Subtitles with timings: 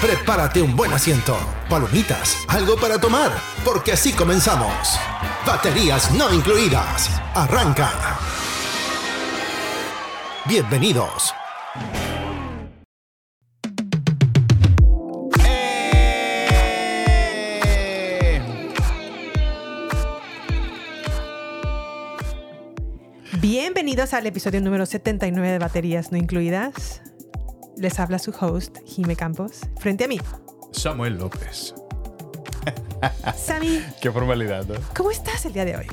[0.00, 1.36] Prepárate un buen asiento,
[1.68, 3.32] palomitas, algo para tomar,
[3.64, 4.96] porque así comenzamos.
[5.44, 7.10] Baterías no incluidas.
[7.34, 7.90] Arranca.
[10.46, 11.34] Bienvenidos.
[23.40, 27.02] Bienvenidos al episodio número 79 de Baterías No Incluidas.
[27.78, 29.60] Les habla su host, Jime Campos.
[29.78, 30.20] Frente a mí,
[30.72, 31.74] Samuel López.
[33.36, 33.80] Sammy.
[34.00, 34.74] Qué formalidad, ¿no?
[34.96, 35.86] ¿Cómo estás el día de hoy?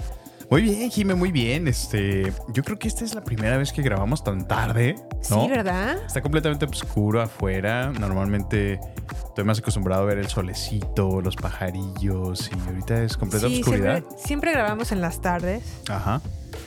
[0.50, 1.68] Muy bien, Jime, muy bien.
[1.68, 4.96] Este, yo creo que esta es la primera vez que grabamos tan tarde,
[5.30, 5.44] ¿no?
[5.44, 5.98] Sí, ¿verdad?
[6.06, 7.92] Está completamente oscuro afuera.
[8.00, 8.80] Normalmente
[9.28, 13.98] estoy más acostumbrado a ver el solecito, los pajarillos y ahorita es completa Sí, oscuridad.
[14.02, 16.22] siempre, siempre grabamos en las tardes Ajá.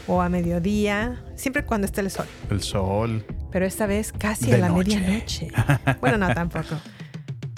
[0.09, 2.27] o a mediodía, siempre cuando esté el sol.
[2.51, 3.25] El sol.
[3.51, 4.99] Pero esta vez casi De a la noche.
[4.99, 5.49] medianoche.
[6.01, 6.77] Bueno, no tampoco.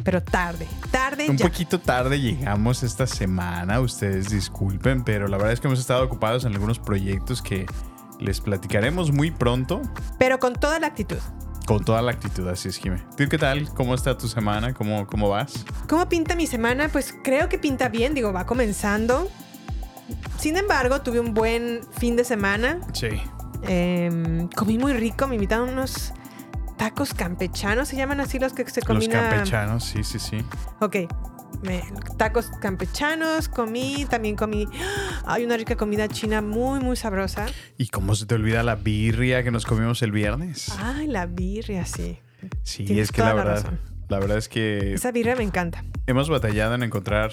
[0.04, 1.46] Pero tarde, tarde Un ya.
[1.46, 6.44] poquito tarde llegamos esta semana, ustedes disculpen, pero la verdad es que hemos estado ocupados
[6.46, 7.66] en algunos proyectos que
[8.18, 9.82] les platicaremos muy pronto.
[10.18, 11.18] Pero con toda la actitud.
[11.66, 13.02] Con toda la actitud, así es, Jimé.
[13.16, 13.68] ¿Tú qué tal?
[13.74, 14.72] ¿Cómo está tu semana?
[14.72, 15.64] ¿Cómo, cómo vas?
[15.88, 16.88] ¿Cómo pinta mi semana?
[16.88, 19.28] Pues creo que pinta bien, digo, va comenzando.
[20.38, 22.78] Sin embargo, tuve un buen fin de semana.
[22.94, 23.08] Sí.
[23.68, 26.12] Em, comí muy rico, me invitaron unos
[26.76, 29.28] tacos campechanos, se llaman así los que se Los combinan.
[29.30, 30.38] campechanos, sí, sí, sí.
[30.80, 30.96] Ok.
[31.62, 31.82] me-
[32.16, 34.66] tacos campechanos, comí, también comí.
[35.26, 37.46] Hay una rica comida china muy, muy sabrosa.
[37.76, 40.68] ¿Y cómo se te olvida la birria que nos comimos el viernes?
[40.82, 42.18] Ay, la birria, sí.
[42.62, 43.72] sí, tienes es que la verdad,
[44.08, 45.84] la verdad es que Esa birria me encanta.
[46.06, 47.32] hemos batallado en encontrar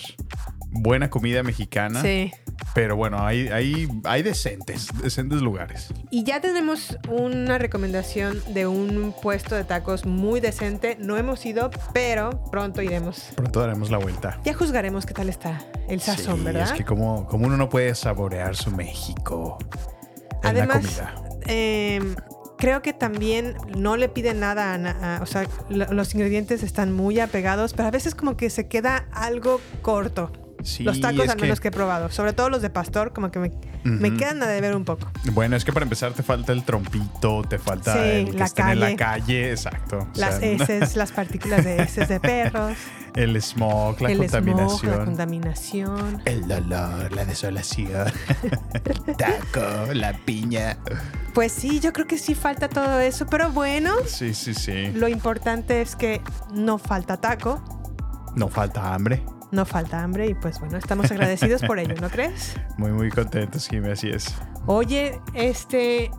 [0.71, 2.01] buena comida mexicana.
[2.01, 2.31] Sí.
[2.73, 5.87] Pero bueno, hay, hay, hay decentes, decentes lugares.
[6.11, 10.95] Y ya tenemos una recomendación de un puesto de tacos muy decente.
[10.99, 13.29] No hemos ido, pero pronto iremos.
[13.35, 14.39] Pronto daremos la vuelta.
[14.43, 16.63] Ya juzgaremos qué tal está el sazón, sí, ¿verdad?
[16.65, 19.57] Es que como, como uno no puede saborear su México
[20.43, 21.39] en Además, la comida.
[21.47, 22.15] eh,
[22.59, 27.19] creo que también no le piden nada a, o sea, lo- los ingredientes están muy
[27.19, 30.31] apegados, pero a veces como que se queda algo corto.
[30.63, 33.39] Sí, los tacos al menos que he probado, sobre todo los de pastor, como que
[33.39, 33.51] me,
[33.83, 34.17] me Ujú.
[34.17, 35.09] quedan a deber un poco.
[35.31, 38.45] Bueno, es que para empezar te falta el trompito, te falta Sí, el que la
[38.45, 38.97] estén en la calle.
[38.97, 39.99] calle, exacto.
[39.99, 42.73] O Las sea, heces, las partículas de heces de perros,
[43.15, 44.91] el smog, la el smog, contaminación.
[44.99, 46.21] la contaminación.
[46.25, 48.11] el dolor, la desolación.
[49.17, 50.77] Taco, la piña.
[51.33, 54.87] Pues sí, yo creo que sí falta todo eso, pero bueno, Sí, sí, sí.
[54.93, 57.61] lo importante es que no falta taco,
[58.35, 59.23] No falta hambre.
[59.51, 62.55] No falta hambre y pues bueno, estamos agradecidos por ello, ¿no crees?
[62.77, 64.35] Muy, muy contentos, Jimmy, así es.
[64.65, 66.11] Oye, este,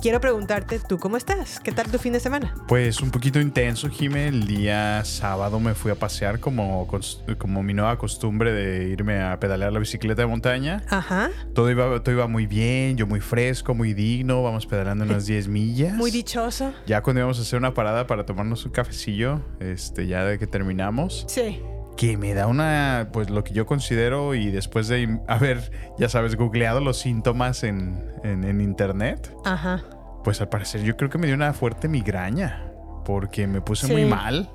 [0.00, 1.60] quiero preguntarte, ¿tú cómo estás?
[1.60, 2.54] ¿Qué tal tu fin de semana?
[2.66, 4.28] Pues un poquito intenso, Jimé.
[4.28, 6.88] El día sábado me fui a pasear como,
[7.36, 10.82] como mi nueva costumbre de irme a pedalear la bicicleta de montaña.
[10.88, 14.42] Ajá, Todo iba, todo iba muy bien, yo muy fresco, muy digno.
[14.42, 15.92] Vamos pedaleando unas 10 millas.
[15.94, 16.72] muy dichoso.
[16.86, 20.46] Ya cuando íbamos a hacer una parada para tomarnos un cafecillo, este, ya de que
[20.46, 21.60] terminamos, Sí,
[21.98, 26.36] que me da una, pues lo que yo considero y después de haber, ya sabes,
[26.36, 29.82] googleado los síntomas en, en- en internet, ajá.
[30.22, 32.70] pues al parecer yo creo que me dio una fuerte migraña,
[33.04, 34.08] porque me puse muy Sí.
[34.08, 34.48] mal.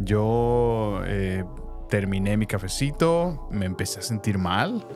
[0.00, 1.44] Yo eh,
[1.88, 4.86] terminé mi cafecito, me empecé a sentir mal.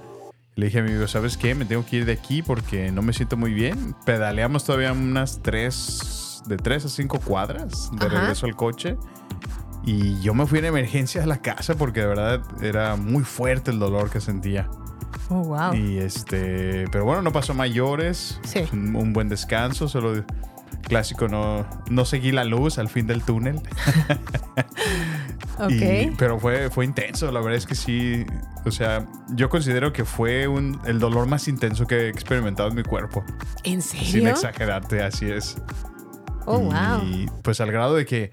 [0.54, 1.54] Le dije a mi amigo, ¿sabes qué?
[1.54, 3.94] Me tengo que ir de aquí porque no me siento muy bien.
[4.04, 8.20] Pedaleamos todavía unas tres, de tres a cinco cuadras de Ajá.
[8.20, 8.96] regreso al coche.
[9.84, 13.70] Y yo me fui en emergencia a la casa porque de verdad era muy fuerte
[13.70, 14.68] el dolor que sentía.
[15.28, 15.74] Oh, wow.
[15.74, 18.38] Y este, pero bueno, no pasó mayores.
[18.44, 18.64] Sí.
[18.72, 20.24] Un, un buen descanso, solo
[20.82, 23.60] clásico, no, no seguí la luz al fin del túnel.
[25.58, 25.70] Ok.
[25.70, 28.24] Y- pero fue, fue intenso, la verdad es que sí,
[28.64, 32.76] O sea, yo considero que fue un- el dolor más intenso que he experimentado en
[32.76, 33.22] mi cuerpo.
[33.64, 34.28] ¿En Sin serio?
[34.30, 35.56] exagerarte, así es.
[36.46, 37.02] Oh, wow.
[37.04, 38.32] Y pues al grado de que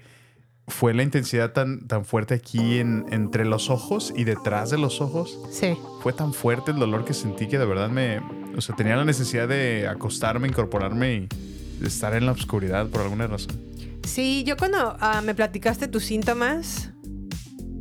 [0.70, 5.00] fue la intensidad tan, tan fuerte aquí en, entre los ojos y detrás de los
[5.00, 5.38] ojos.
[5.50, 5.76] Sí.
[6.02, 8.20] Fue tan fuerte el dolor que sentí que de verdad me...
[8.56, 11.28] O sea, tenía la necesidad de acostarme, incorporarme
[11.80, 13.60] y estar en la oscuridad por alguna razón.
[14.06, 16.90] Sí, yo cuando ah, me platicaste tus síntomas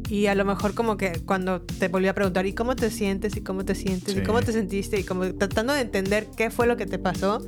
[0.09, 3.37] y a lo mejor como que cuando te volví a preguntar, ¿y cómo te sientes?
[3.37, 4.17] ¿Y cómo te sientes?
[4.17, 4.99] ¿Y cómo te sentiste?
[4.99, 7.45] Y como tratando de entender qué fue lo que te pasó,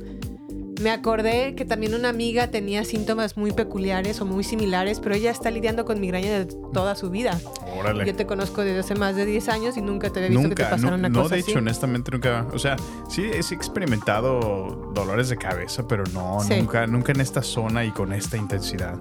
[0.82, 5.30] me acordé que también una amiga tenía síntomas muy peculiares o muy similares, pero ella
[5.30, 7.40] está lidiando con migraña de toda su vida.
[7.78, 8.04] Órale.
[8.04, 10.54] Yo te conozco desde hace más de 10 años y nunca te había visto que
[10.56, 11.50] te Nunca, pasara no, una no, cosa de así.
[11.50, 12.46] hecho, honestamente nunca.
[12.52, 12.76] O sea,
[13.08, 16.54] sí he experimentado dolores de cabeza, pero no, Sí.
[16.58, 18.96] nunca, nunca en esta zona y con esta intensidad.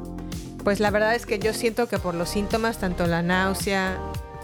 [0.64, 3.98] Pues la verdad es que yo siento que por los síntomas, tanto la náusea,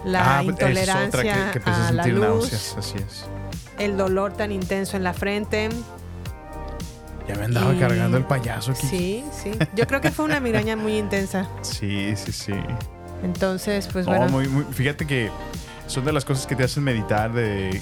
[0.06, 3.25] la Ah, esa es otra intolerancia que, que a la luz, náuseas, así es.
[3.78, 5.69] el dolor tan intenso en la frente.
[7.27, 8.88] Ya me andaba Y- cargando el payaso aquí.
[8.88, 9.51] Sí, sí.
[9.75, 11.47] Yo creo que fue una migraña muy intensa.
[11.62, 12.53] Sí, sí, sí.
[13.24, 14.29] Entonces, pues No, bueno.
[14.29, 15.29] muy, muy- fíjate que
[15.88, 17.81] son de las cosas que te hacen meditar de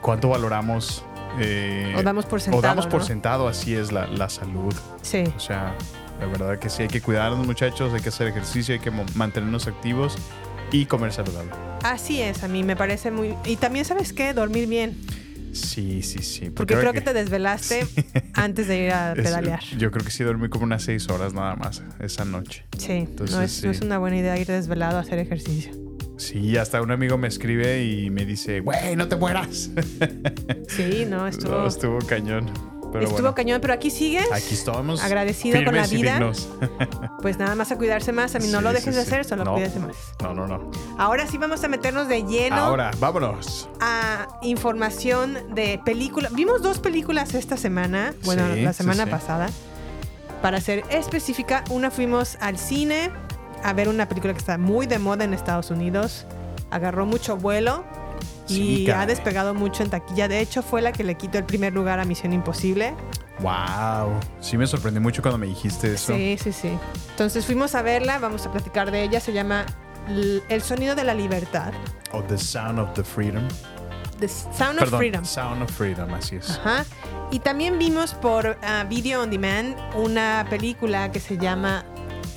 [0.00, 1.04] cuánto valoramos.
[1.38, 3.06] eh, O damos por sentado, O damos por ¿no?
[3.06, 4.74] sentado, así es la, la salud.
[5.02, 5.24] Sí.
[5.36, 5.74] O sea,
[6.18, 9.66] la verdad que sí, hay que cuidarnos, muchachos, hay que hacer ejercicio, hay que mantenernos
[9.68, 10.16] activos
[10.72, 11.50] y comer saludable.
[11.84, 13.34] Así es, a mí me parece muy...
[13.44, 14.34] Y también, ¿sabes qué?
[14.34, 15.00] Dormir bien.
[15.52, 16.50] Sí, sí, sí.
[16.50, 17.86] Porque creo que te desvelaste
[18.34, 19.60] antes de ir a es- pedalear.
[19.78, 22.64] yo creo que sí dormí como unas seis horas nada más esa noche.
[22.78, 23.78] Sí, Entonces, no, es, no sí.
[23.78, 25.72] es una buena idea ir desvelado a hacer ejercicio.
[26.18, 29.70] Sí, hasta un amigo me escribe y me dice, güey, no te mueras.
[30.68, 32.50] Sí, no, estuvo, No, estuvo cañón.
[32.92, 34.20] Pero estuvo bueno, cañón, pero aquí sigue.
[34.32, 35.02] aquí estamos.
[35.02, 36.20] Agradecido con la vida.
[37.22, 38.34] Pues nada más a cuidarse más.
[38.34, 39.52] A mí no lo sí, dejes de hacer, solo No.
[39.52, 39.94] cuídese más.
[40.22, 40.70] No, no, no.
[40.98, 43.68] Ahora sí vamos a meternos de lleno Ahora, vámonos.
[43.80, 46.32] a información de películas.
[46.32, 49.48] Vimos dos películas esta semana, bueno, la semana pasada.
[50.40, 53.10] Para ser específica, una fuimos al cine
[53.62, 56.26] a ver una película que está muy de moda en Estados Unidos.
[56.70, 57.84] Agarró mucho vuelo
[58.50, 60.28] y ha despegado mucho en taquilla.
[60.28, 62.94] De hecho, fue la que le quitó el primer lugar a Misión Imposible.
[63.40, 64.20] Wow.
[64.40, 66.14] Sí me sorprendió mucho cuando me dijiste eso.
[66.14, 66.70] Sí, sí, sí.
[67.10, 69.20] Entonces fuimos a verla, vamos a platicar de ella.
[69.20, 69.64] Se llama
[70.08, 71.72] El sonido de la libertad.
[72.12, 73.46] O The Sound of the Freedom.
[74.18, 75.24] The Sound of Perdón, Freedom.
[75.24, 76.50] Sound of Freedom, así es.
[76.50, 76.84] Ajá.
[77.30, 81.84] Y también vimos por ah, Video on Demand una película que se llama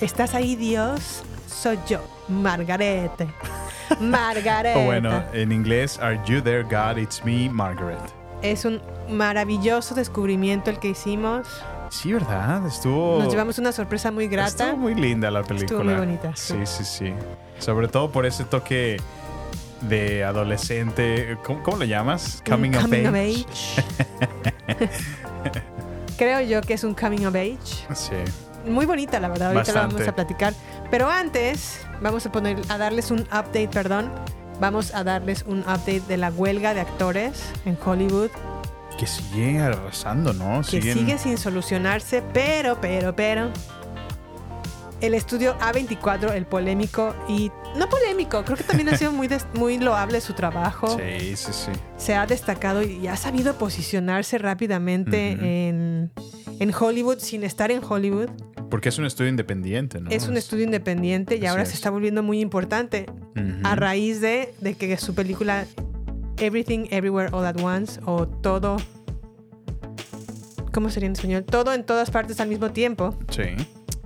[0.00, 1.22] ¿Estás ahí, Dios?
[1.46, 3.28] Soy yo, Margarete.
[4.00, 4.78] Margarete.
[4.78, 6.98] O bueno, en inglés, Are You There, God?
[6.98, 7.98] It's Me, Margaret.
[8.42, 11.46] Es un maravilloso descubrimiento el que hicimos.
[11.90, 12.66] Sí, ¿verdad?
[12.66, 13.18] Estuvo.
[13.22, 14.64] Nos llevamos una sorpresa muy grata.
[14.64, 15.82] Estuvo muy linda la película.
[15.84, 16.84] muy bonita, Sí, sí.
[16.84, 17.14] sí, sí.
[17.58, 18.96] Sobre todo por ese toque
[19.82, 21.38] de adolescente.
[21.44, 22.42] ¿Cómo, cómo lo llamas?
[22.48, 23.06] Coming, of age.
[23.16, 23.82] age.
[26.18, 27.58] Creo yo que es un coming of age.
[27.94, 28.12] Sí.
[28.66, 29.48] Muy bonita, la verdad.
[29.52, 29.94] Ahorita la Bastante.
[29.94, 30.54] vamos a platicar.
[30.90, 34.12] Pero antes, vamos a poner, a darles un update, perdón.
[34.60, 38.30] Vamos a darles un update de la huelga de actores en Hollywood,
[38.96, 40.60] Que sigue arrasando, ¿no?
[40.62, 43.50] que Siguen- sigue sin solucionarse, pero, pero, pero.
[45.00, 49.46] El estudio A24, el polémico y no polémico, creo que también ha sido muy, des-
[49.54, 50.86] muy loable su trabajo.
[50.98, 51.72] Sí, sí, sí.
[51.98, 55.32] Se ha destacado y ha sabido posicionarse rápidamente
[55.68, 56.12] en,
[56.60, 58.30] en Hollywood sin estar en Hollywood.
[58.70, 60.10] Porque es un estudio independiente, ¿no?
[60.10, 61.68] Es un estudio independiente y Así ahora es.
[61.70, 63.06] se está volviendo muy importante
[63.62, 65.66] a raíz de, de que su película
[66.38, 68.76] Everything Everywhere All at Once o todo...
[70.72, 71.44] ¿Cómo sería en español?
[71.44, 73.16] Todo en todas partes al mismo tiempo.
[73.30, 73.44] Sí.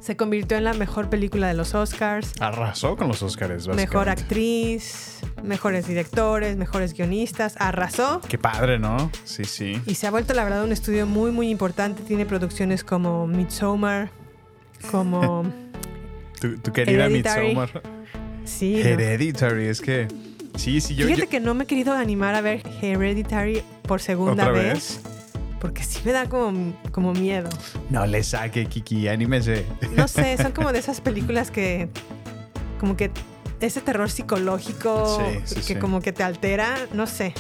[0.01, 2.33] Se convirtió en la mejor película de los Oscars.
[2.41, 7.55] Arrasó con los Oscars, Mejor actriz, mejores directores, mejores guionistas.
[7.59, 8.21] Arrasó.
[8.29, 9.11] Qué padre, ¿no?
[9.25, 9.81] Sí, sí.
[9.87, 12.03] Y se ha vuelto, la verdad, un estudio muy, muy importante.
[12.03, 14.11] Tiene producciones como Midsommar,
[14.91, 15.45] como...
[16.41, 17.09] Tu, tu querida.
[17.09, 17.83] Midsommar.
[18.45, 18.89] sí, ¿no?
[18.89, 20.07] Hereditary, es que.
[20.57, 21.07] Sí, sí, yo.
[21.07, 24.73] Fíjate yo- que no me he querido animar a ver Hereditary por segunda ¿Otra vez,
[24.73, 25.01] vez?
[25.61, 27.49] porque sí me da como, como miedo.
[27.91, 29.67] No le saque, Kiki, anímese.
[29.97, 31.89] No sé, son como de esas películas que
[32.79, 33.11] como que
[33.61, 35.75] ese terror psicológico Sí, sí, que sí.
[35.77, 37.35] como que te altera, no sé.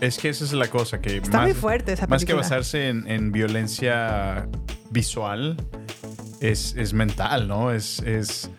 [0.00, 2.42] Es que esa es la cosa, que Está más, muy fuerte esa más que película.
[2.42, 4.48] basarse en, en violencia
[4.90, 5.56] visual,
[6.40, 7.72] es, es mental, ¿no?
[7.72, 8.50] Es, es,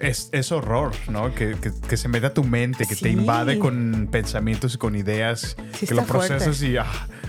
[0.00, 1.34] es, es horror, ¿no?
[1.34, 4.96] Que, que- que se mete a tu mente, que te invade con pensamientos y con
[4.96, 6.28] ideas, Sí, que lo fuerte.
[6.34, 6.86] procesas y, ah,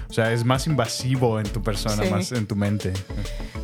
[0.09, 2.09] o sea, es más invasivo en tu persona, Sí.
[2.09, 2.93] más en tu mente.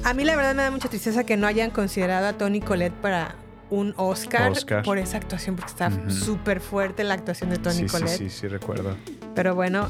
[0.04, 2.94] A mí la verdad me da mucha tristeza que no hayan considerado a Tony Collette
[3.02, 3.36] para
[3.70, 4.84] un Oscar, Oscar.
[4.84, 8.48] por esa actuación, porque está súper fuerte la actuación de Tony Sí, sí, sí, sí,
[8.50, 8.98] recuerdo.
[9.34, 9.88] Pero bueno,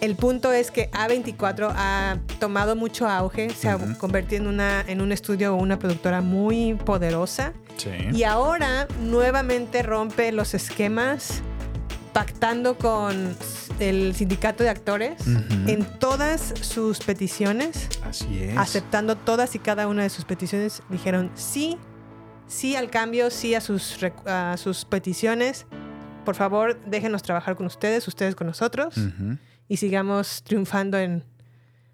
[0.00, 5.00] el punto es que A24 ha tomado mucho auge, se ha convertido en, una, en
[5.00, 7.90] un estudio o una productora muy poderosa Sí.
[8.12, 11.42] y ahora nuevamente rompe los esquemas
[12.12, 13.36] pactando con
[13.78, 15.68] el sindicato de actores Ujú.
[15.70, 18.56] en todas sus peticiones, Así es.
[18.56, 21.78] aceptando todas y cada una de sus peticiones, dijeron sí,
[22.48, 25.66] sí al cambio, sí a sus, rec- a sus peticiones.
[26.24, 29.38] Por favor, déjenos trabajar con ustedes, ustedes con nosotros Ujú.
[29.68, 31.24] Y sigamos triunfando en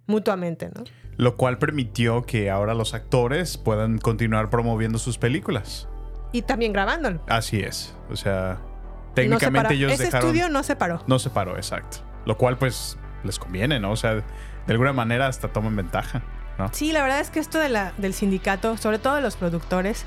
[0.06, 0.84] mutuamente, ¿no?
[1.16, 5.88] Lo cual permitió que ahora los actores puedan continuar promoviendo sus películas.
[6.32, 7.22] Y también grabándolo.
[7.28, 7.94] Así es.
[8.10, 9.74] O sea, No se técnicamente paró.
[9.76, 10.28] ellos Ese dejaron.
[10.30, 11.04] estudio no se paró.
[11.06, 11.98] No se paró, exacto.
[12.26, 13.92] Lo cual, pues, les conviene, ¿no?
[13.92, 14.22] O sea, de
[14.66, 16.22] alguna manera hasta toman ventaja,
[16.58, 16.68] ¿no?
[16.72, 20.04] Sí, la verdad es que esto de la, del sindicato, sobre todo de los productores,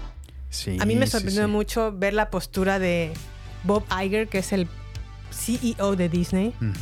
[0.50, 0.78] Sí.
[0.82, 1.52] a mí me sorprendió sí.
[1.52, 3.14] mucho ver la postura de
[3.64, 4.68] Bob Iger, que es el
[5.32, 6.74] CEO de Disney, Ujú.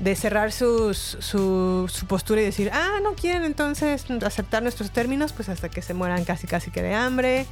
[0.00, 5.32] De cerrar sus- su, su postura y decir, ah, no quieren entonces aceptar nuestros términos,
[5.32, 7.46] pues hasta que se mueran casi casi que de hambre,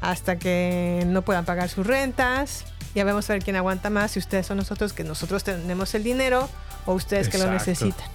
[0.00, 2.64] hasta que no puedan pagar sus rentas.
[2.94, 6.04] Ya vamos a ver quién aguanta más, si ustedes son nosotros, que nosotros tenemos el
[6.04, 6.48] dinero,
[6.86, 8.06] o ustedes que lo necesitan.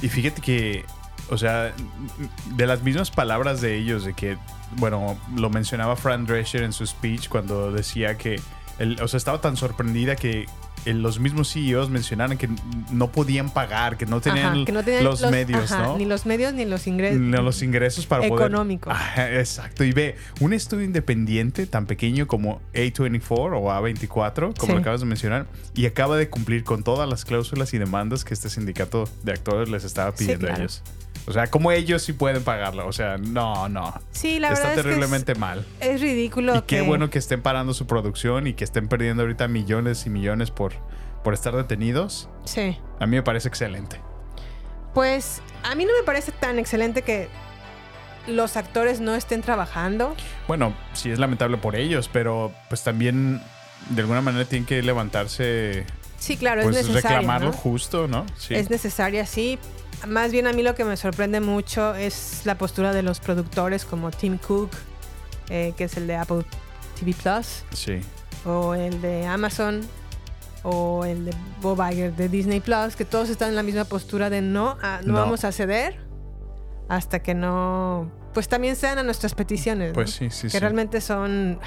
[0.00, 0.84] Y fíjate que,
[1.30, 1.72] o sea,
[2.56, 4.36] de las mismas palabras de ellos, de que,
[4.76, 8.40] bueno, lo mencionaba Fran Drescher en su speech cuando decía que,
[8.78, 10.46] el, o sea, estaba tan sorprendida que
[10.86, 12.48] los mismos CEOs mencionaron que
[12.90, 15.98] no podían pagar, que no tenían, Ajá, que no tenían los, medios, ajá, ¿no?
[15.98, 17.20] Ni los medios ni los ingresos.
[17.20, 18.46] Ni los ingresos para poder...
[18.46, 18.92] Económicos.
[18.92, 19.84] Ajá, exacto.
[19.84, 24.78] Y ve, un estudio independiente tan pequeño como A24 o A24, como Sí.
[24.78, 28.50] acabas de mencionar, y acaba de cumplir con todas las cláusulas y demandas que este
[28.50, 30.82] sindicato de actores les estaba Sí, pidiendo a ellos.
[31.26, 32.86] O sea, como ellos sí pueden pagarlo.
[32.86, 33.94] O sea, no, no.
[34.10, 35.64] Sí, la Está verdad es terriblemente mal.
[35.80, 36.56] que es, es ridículo.
[36.56, 40.10] Y qué bueno que estén parando su producción y que estén perdiendo ahorita millones y
[40.10, 40.72] millones por,
[41.22, 42.28] por estar detenidos.
[42.44, 42.76] Sí.
[42.98, 44.00] A mí me parece excelente.
[44.94, 47.28] Pues a mí no me parece tan excelente que
[48.26, 50.14] los actores no estén trabajando.
[50.48, 53.40] Bueno, sí es lamentable por ellos, pero pues también
[53.90, 55.84] de alguna manera tienen que levantarse,
[56.18, 57.18] Sí, claro, pues es necesario.
[57.18, 57.52] reclamar lo ¿no?
[57.56, 58.26] justo, ¿no?
[58.36, 58.54] Sí.
[58.54, 59.58] Es necesaria, sí.
[60.06, 63.84] Más bien a mí lo que me sorprende mucho es la postura de los productores
[63.84, 64.70] como Tim Cook,
[65.48, 66.44] eh, que es el de Apple
[66.98, 68.00] TV Plus, sí.
[68.44, 69.80] o el de Amazon,
[70.64, 74.28] o el de Bob Iger de Disney Plus, que todos están en la misma postura
[74.30, 75.18] de no, ah, no, No.
[75.20, 75.96] vamos a ceder
[76.88, 79.88] hasta que no, pues también sean a nuestras peticiones.
[79.88, 79.94] ¿no?
[79.94, 80.58] Pues sí, sí, que sí.
[80.58, 81.58] realmente son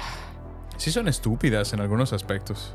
[0.76, 2.74] Sí son estúpidas en algunos aspectos.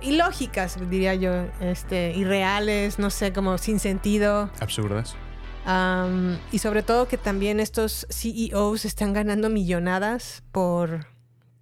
[0.00, 4.50] Ilógicas, diría yo, este, irreales, no sé, como sin sentido.
[4.60, 5.14] Absurdas.
[5.64, 11.06] Am, y sobre todo que también estos CEOs están ganando millonadas por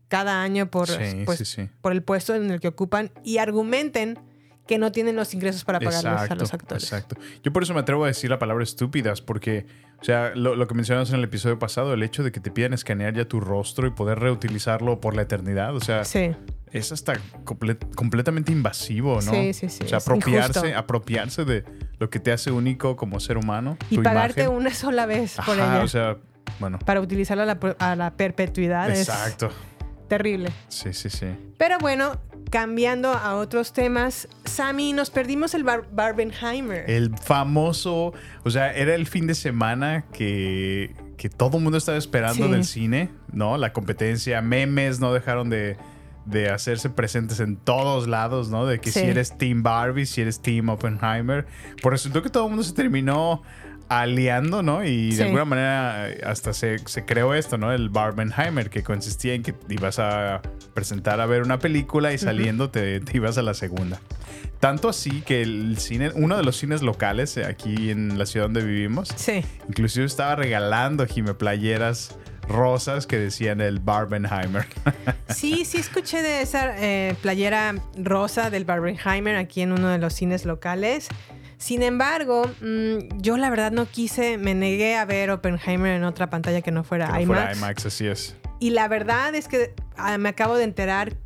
[0.09, 1.69] cada año por, Sí, pues, sí, sí.
[1.81, 4.19] por el puesto en el que ocupan y argumenten
[4.67, 6.85] que no tienen los ingresos para pagarles a Exacto, los actores.
[6.85, 7.17] exacto.
[7.43, 9.67] Yo por eso me atrevo a decir la palabra estúpidas, porque,
[10.01, 12.51] o sea, lo, lo que mencionamos en el episodio pasado, el hecho de que te
[12.51, 16.35] pidan escanear ya tu rostro y poder reutilizarlo por la eternidad, o sea, Sí,
[16.75, 17.15] es hasta
[17.45, 19.33] comple- completamente invasivo, ¿no?
[19.33, 20.79] Sí, sí, sí, O sea, apropiarse, injusto.
[20.79, 21.65] apropiarse de
[21.99, 23.79] lo que te hace único como ser humano.
[23.91, 24.59] y tu pagarte imagen.
[24.59, 26.17] una sola vez por Ajá, ella o sea,
[26.61, 26.79] bueno.
[26.81, 29.47] para utilizarla a la, per- a la perpetuidad Exacto.
[29.47, 30.51] es terrible.
[30.69, 31.27] Sí, sí, sí.
[31.59, 36.89] Pero bueno, cambiando a otros temas, Sammy, nos perdimos el Bar- Barbenheimer.
[36.91, 38.13] El famoso,
[38.45, 42.51] o sea, era el fin de semana que, que todo el mundo estaba esperando Sí.
[42.53, 43.57] del cine, ¿no?
[43.59, 45.77] La competencia, memes no dejaron de,
[46.25, 48.67] de hacerse presentes en todos lados, ¿no?
[48.67, 49.01] De que Sí.
[49.01, 51.47] si eres Team Barbie, si eres Team Oppenheimer.
[51.83, 53.43] Pues resultó que todo el mundo se terminó
[53.89, 54.83] aliando, ¿no?
[54.85, 55.19] Y Sí.
[55.19, 57.73] de alguna manera eh, hasta se, se creó esto, ¿no?
[57.73, 60.41] El Barbenheimer, que consistía en que ibas a
[60.73, 64.01] presentar a ver una película y saliendo te, te ibas a la segunda.
[64.61, 68.47] Tanto así que el cine, uno de los cines locales eh, aquí en la ciudad
[68.47, 69.45] donde vivimos, Sí.
[69.69, 72.17] inclusive estaba regalando Jime playeras
[72.49, 74.67] rosas que decían el Barbenheimer.
[75.35, 80.13] Sí, sí escuché de esa eh, playera rosa del Barbenheimer aquí en uno de los
[80.15, 81.09] cines locales.
[81.57, 86.31] Sin embargo, mm, yo la verdad no quise, me negué a ver Oppenheimer en otra
[86.31, 87.41] pantalla que no fuera que no IMAX.
[87.41, 88.37] fuera IMAX, así es.
[88.61, 91.17] Y la verdad es que ah, me acabo de enterar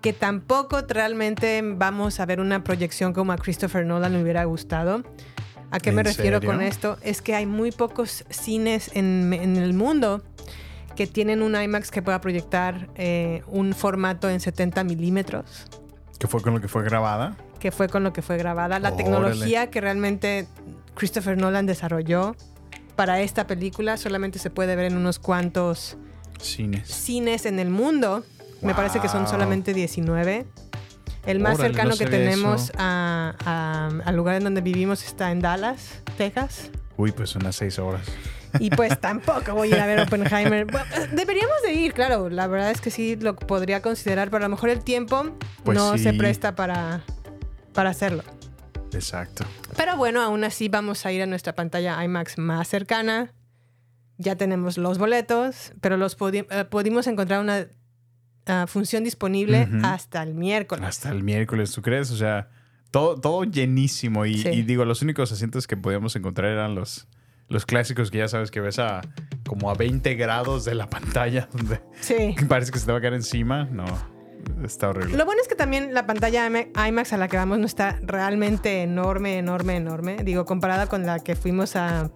[0.00, 5.02] que tampoco realmente vamos a ver una proyección como a Christopher Nolan le hubiera gustado.
[5.70, 6.50] ¿A qué me ¿En refiero serio?
[6.50, 6.98] con esto?
[7.02, 10.22] Es que hay muy pocos cines en, en el mundo
[10.96, 15.66] que tienen un IMAX que pueda proyectar eh, un formato en 70 milímetros,
[16.18, 17.36] Que fue con lo que fue grabada.
[17.60, 18.78] que fue con lo que fue grabada.
[18.80, 19.02] La Órale.
[19.04, 20.46] tecnología que realmente
[20.94, 22.34] Christopher Nolan desarrolló
[22.96, 25.96] para esta película solamente se puede ver en unos cuantos
[26.40, 26.86] Cines.
[26.88, 28.24] cines en el mundo.
[28.60, 30.46] Me parece que son solamente 19.
[31.30, 35.30] El más Órale, cercano no que tenemos a- a- al lugar en donde vivimos está
[35.30, 36.70] en Dallas, Texas.
[36.96, 38.06] Uy, pues unas seis horas.
[38.58, 40.66] Y pues tampoco voy a ir a ver Oppenheimer.
[40.66, 42.28] Bueno, deberíamos de ir, claro.
[42.28, 45.78] La verdad es que sí lo podría considerar, pero a lo mejor el tiempo Pues
[45.78, 47.02] no se presta para,
[47.72, 48.24] para hacerlo.
[48.92, 49.44] Exacto.
[49.76, 53.32] Pero bueno, aún así vamos a ir a nuestra pantalla IMAX más cercana.
[54.18, 57.66] Ya tenemos los boletos, pero los pudi- eh, pudimos encontrar una
[58.46, 60.84] ah, función disponible hasta el miércoles.
[60.86, 62.10] Hasta el miércoles, ¿tú crees?
[62.10, 62.48] O sea,
[62.90, 64.26] todo, todo llenísimo.
[64.26, 64.48] Y, Sí.
[64.48, 67.06] y digo, los únicos asientos que podíamos encontrar eran los,
[67.48, 69.00] los clásicos que ya sabes que ves a
[69.46, 72.34] como a 20 grados de la pantalla, donde Sí.
[72.48, 73.64] parece que se te va a caer encima.
[73.70, 73.84] No,
[74.64, 75.16] está horrible.
[75.16, 77.98] Lo bueno es que también la pantalla IMA- IMAX a la que vamos no está
[78.02, 80.16] realmente enorme, enorme, enorme.
[80.24, 82.10] Digo, comparada con la que fuimos a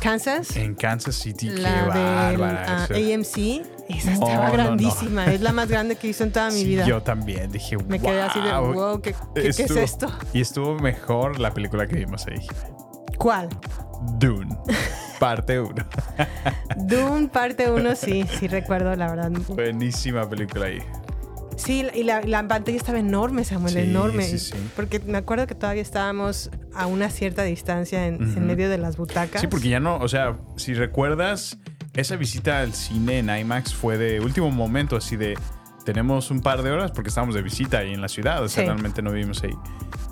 [0.00, 0.56] Kansas.
[0.56, 2.64] En Kansas City, la qué bárbara.
[2.68, 2.94] ah, eso.
[2.94, 4.52] AMC, esa estaba no, no.
[4.52, 5.26] grandísima.
[5.26, 6.86] Es la más grande que hice en toda mi Sí, vida.
[6.86, 8.72] Yo también dije, Me quedé así de, "Wow".
[8.74, 10.12] wow, ¿qué, es esto?
[10.32, 12.46] Y estuvo mejor la película que vimos ahí.
[13.16, 13.48] ¿Cuál?
[14.18, 14.56] Dune,
[15.18, 15.74] parte 1.
[16.76, 19.30] Dune parte 1, sí, sí recuerdo, la verdad.
[19.48, 20.78] Buenísima película ahí.
[21.56, 24.22] Sí, y la, la pantalla estaba enorme, Samuel, Sí, enorme.
[24.22, 24.54] sí, sí.
[24.76, 28.96] Porque me acuerdo que todavía estábamos a una cierta distancia en, en medio de las
[28.96, 29.40] butacas.
[29.40, 31.58] Sí, porque ya no, o sea, si recuerdas,
[32.00, 35.36] esa visita al cine en IMAX fue de último momento, así de
[35.84, 38.62] tenemos un par de horas porque estábamos de visita ahí en la ciudad, o sea,
[38.62, 38.66] Sí.
[38.68, 39.54] realmente no vivimos ahí.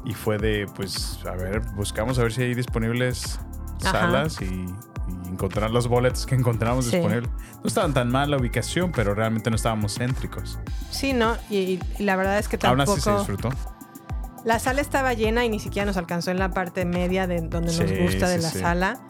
[0.05, 3.38] Y fue de, pues, a ver, buscamos a ver si hay disponibles
[3.78, 6.93] salas y, y encontrar los boletos que encontramos Sí.
[6.97, 7.31] disponibles.
[7.62, 10.59] No estaban tan mal la ubicación, pero realmente no estábamos céntricos.
[10.90, 11.37] Sí, ¿no?
[11.50, 12.93] Y, y la verdad es que Aún tampoco...
[12.95, 13.50] así se disfrutó.
[14.45, 17.61] La sala estaba llena y ni siquiera nos alcanzó en la parte media de donde
[17.66, 18.59] nos Sí, gusta de sí, la sí.
[18.61, 19.00] sala.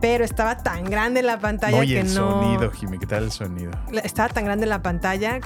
[0.00, 2.42] Pero estaba tan grande la pantalla Oye, que el no...
[2.42, 3.72] sonido, Jimmy, ¿qué tal el sonido?
[4.04, 5.40] Estaba tan grande la pantalla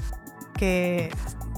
[0.56, 1.10] que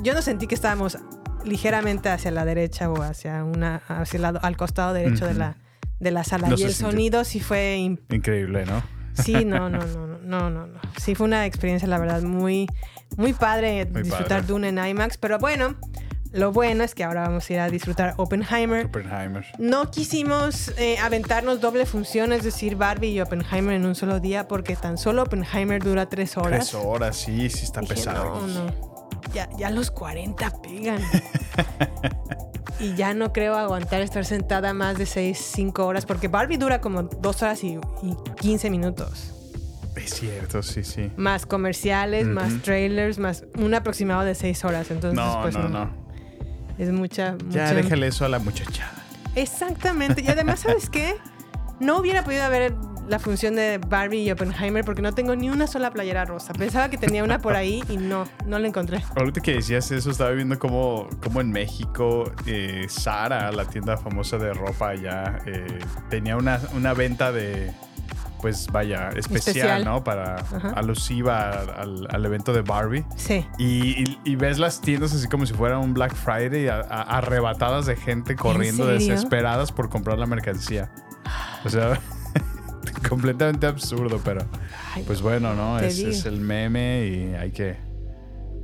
[0.02, 0.98] yo no sentí que estábamos
[1.44, 5.40] ligeramente hacia la derecha o hacia una hacia el lado, al costado derecho de Ujú.
[5.40, 5.56] la
[5.98, 7.76] de la sala No y el sonido sí fue
[8.10, 8.82] Increíble, ¿no?
[9.14, 12.66] sí no no no no no no no sí fue una experiencia la verdad muy
[13.16, 14.46] muy padre Muy disfrutar padre.
[14.46, 15.74] Dune en IMAX pero bueno
[16.32, 19.44] lo bueno es que ahora vamos a ir a disfrutar Oppenheimer Oppenheimer.
[19.58, 24.48] no quisimos eh, aventarnos doble función, es decir, Barbie y Oppenheimer en un solo día,
[24.48, 26.70] porque tan solo Oppenheimer dura tres horas.
[26.70, 28.46] Tres horas, sí, sí está Dije, pesado.
[28.46, 28.92] no, no.
[29.34, 31.00] Ya, ya los 40 pegan.
[32.80, 36.80] y ya no creo aguantar estar sentada más de 6, 5 horas, porque Barbie dura
[36.80, 39.32] como 2 horas y, y 15 minutos.
[39.94, 41.10] Es cierto, sí, sí.
[41.16, 44.90] Más comerciales, más trailers, más un aproximado de 6 horas.
[44.90, 46.01] Entonces, No, pues no, no.
[46.78, 48.92] Es mucha, Ya mucha- déjale eso a la muchachada.
[49.34, 50.22] Exactamente.
[50.22, 51.14] Y además, ¿sabes qué?
[51.80, 52.74] No hubiera podido ver
[53.08, 56.52] la función de Barbie y Oppenheimer porque no tengo ni una sola playera rosa.
[56.52, 59.02] Pensaba que tenía una por ahí y no, no la encontré.
[59.16, 64.38] Ahorita que decías eso, estaba viendo cómo, cómo en México eh, Sara, la tienda famosa
[64.38, 65.80] de ropa allá, eh,
[66.10, 67.72] tenía una, una venta de,
[68.42, 69.84] pues vaya, especial, Especial.
[69.86, 70.04] ¿no?
[70.04, 70.72] Para Ajá.
[70.76, 73.04] alusiva al, al evento de Barbie.
[73.16, 73.46] Sí.
[73.58, 77.18] Y, y- y ves las tiendas así como si fuera un Black Friday, a- a-
[77.18, 80.90] arrebatadas de gente corriendo desesperadas por comprar la mercancía.
[81.64, 81.98] O sea,
[83.08, 84.40] completamente absurdo, pero
[85.06, 85.78] pues bueno, ¿no?
[85.78, 87.76] Es el meme y hay que,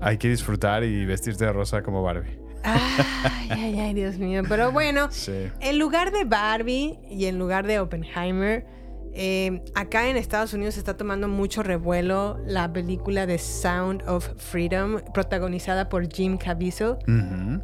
[0.00, 2.38] hay que disfrutar y vestirte de rosa como Barbie.
[2.64, 4.42] Ay, ay, ay, Dios mío.
[4.48, 5.48] Pero bueno, Sí.
[5.60, 8.66] en lugar de Barbie y en lugar de Oppenheimer,
[9.14, 15.00] eh, acá en Estados Unidos está tomando mucho revuelo la película de Sound of Freedom,
[15.14, 16.96] protagonizada por Jim Caviezel.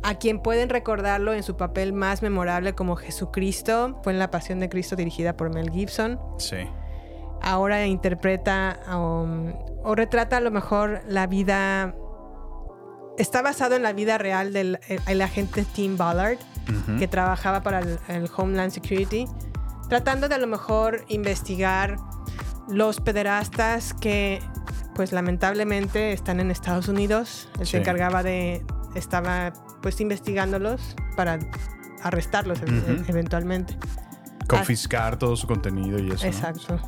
[0.03, 4.61] A quien pueden recordarlo en su papel más memorable como Jesucristo, fue en La Pasión
[4.61, 6.19] de Cristo dirigida por Mel Gibson.
[6.39, 6.57] Sí.
[7.43, 9.53] Ahora interpreta um,
[9.83, 11.95] o retrata a lo mejor la vida...
[13.17, 16.39] Está basado en la vida real del el- el agente Tim Ballard,
[16.99, 19.27] que trabajaba para el, el Homeland Security,
[19.95, 21.99] tratando de a lo mejor investigar
[22.69, 24.43] los pederastas que,
[24.97, 27.49] pues lamentablemente, están en Estados Unidos.
[27.61, 27.73] Él Sí.
[27.73, 29.53] se encargaba de, estaba
[29.83, 31.39] pues investigándolos para
[32.03, 32.59] arrestarlos
[33.07, 33.77] eventualmente.
[34.49, 36.25] Confiscar todo su contenido y eso.
[36.25, 36.31] ¿no?
[36.31, 36.81] Exacto.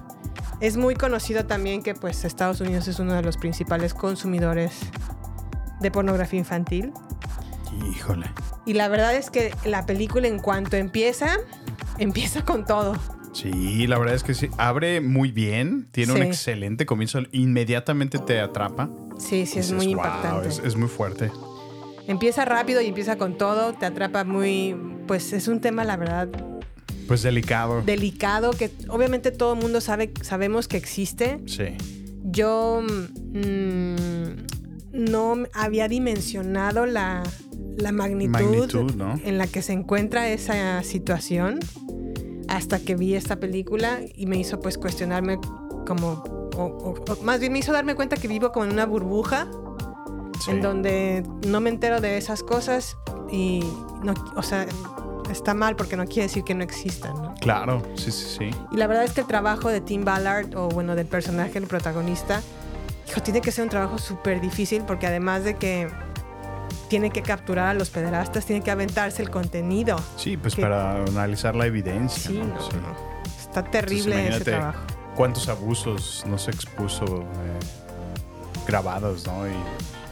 [0.61, 4.81] Es muy conocido también que pues Estados Unidos es uno de los principales consumidores
[5.81, 6.93] de pornografía infantil.
[7.89, 8.27] Híjole.
[8.65, 11.37] Y la verdad es que la película en cuanto empieza,
[11.99, 12.95] empieza con todo.
[13.33, 14.49] Sí, la verdad es que sí.
[14.57, 15.89] Abre muy bien.
[15.93, 17.21] Tiene un excelente comienzo.
[17.33, 18.89] Inmediatamente te atrapa.
[19.19, 20.49] Sí, sí, es Dices, muy "Wow", impactante.
[20.49, 21.31] es, es muy fuerte.
[22.07, 26.29] Empieza rápido y empieza con todo, te atrapa muy, pues es un tema, la verdad,
[27.09, 27.83] Pues delicado.
[27.83, 31.41] delicado que obviamente todo el mundo sabe, sabemos que existe.
[31.47, 31.65] Sí.
[32.29, 34.37] yo mm,
[34.93, 37.23] no había dimensionado la,
[37.77, 39.21] la magnitud, Magnitud, ¿no?
[39.25, 41.59] en la que se encuentra esa situación
[42.49, 45.39] hasta que vi esta película y me hizo pues cuestionarme
[45.87, 46.25] como,
[46.57, 49.47] o, o- o más bien me hizo darme cuenta que vivo como en una burbuja
[50.41, 50.51] Sí.
[50.51, 52.99] en donde no me entero de esas cosas
[53.33, 53.65] y
[54.05, 54.67] no, o sea,
[55.31, 57.35] está mal porque no quiere decir que no existan, ¿no?
[57.41, 58.51] Claro, sí, sí, sí.
[58.71, 61.67] Y la verdad es que el trabajo de Tim Ballard, o bueno, del personaje, el
[61.67, 62.43] protagonista,
[63.09, 65.89] hijo, tiene que ser un trabajo súper difícil porque además de que
[66.89, 69.97] tiene que capturar a los pederastas, tiene que aventarse el contenido.
[70.17, 72.31] Sí, pues Que- para analizar la evidencia.
[72.31, 72.47] Sí, ¿no?
[72.47, 72.69] no, Sí.
[73.41, 74.81] Está Entonces, terrible ese imagínate trabajo.
[75.15, 79.47] cuántos abusos no se expuso eh, grabados, ¿no?
[79.47, 79.53] Y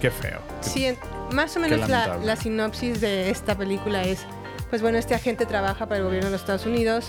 [0.01, 0.40] qué feo.
[0.62, 0.99] Qué- Sí, en-
[1.33, 4.21] más o menos la, la sinopsis de esta película es,
[4.71, 7.07] pues bueno, este agente trabaja para el gobierno de los Estados Unidos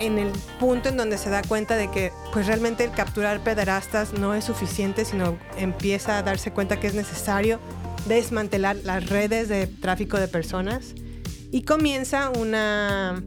[0.00, 0.30] en el
[0.60, 4.44] punto en donde se da cuenta de que pues realmente el capturar pederastas no es
[4.44, 7.58] suficiente, sino empieza a darse cuenta que es necesario
[8.06, 10.94] desmantelar las redes de tráfico de personas
[11.50, 13.22] y comienza una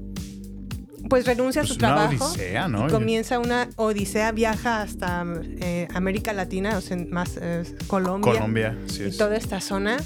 [1.10, 2.88] pues renuncia a Pues su una trabajo odisea, ¿no?
[2.88, 5.26] y comienza una odisea, viaja hasta
[5.60, 9.18] eh, América Latina, o sea, más eh, Colombia Colombia, sí y es.
[9.18, 9.98] toda esta zona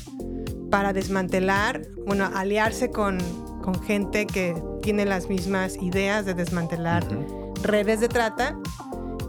[0.71, 3.19] para desmantelar, bueno, aliarse con,
[3.61, 7.53] con gente que tiene las mismas ideas de desmantelar Ujú.
[7.63, 8.57] redes de trata.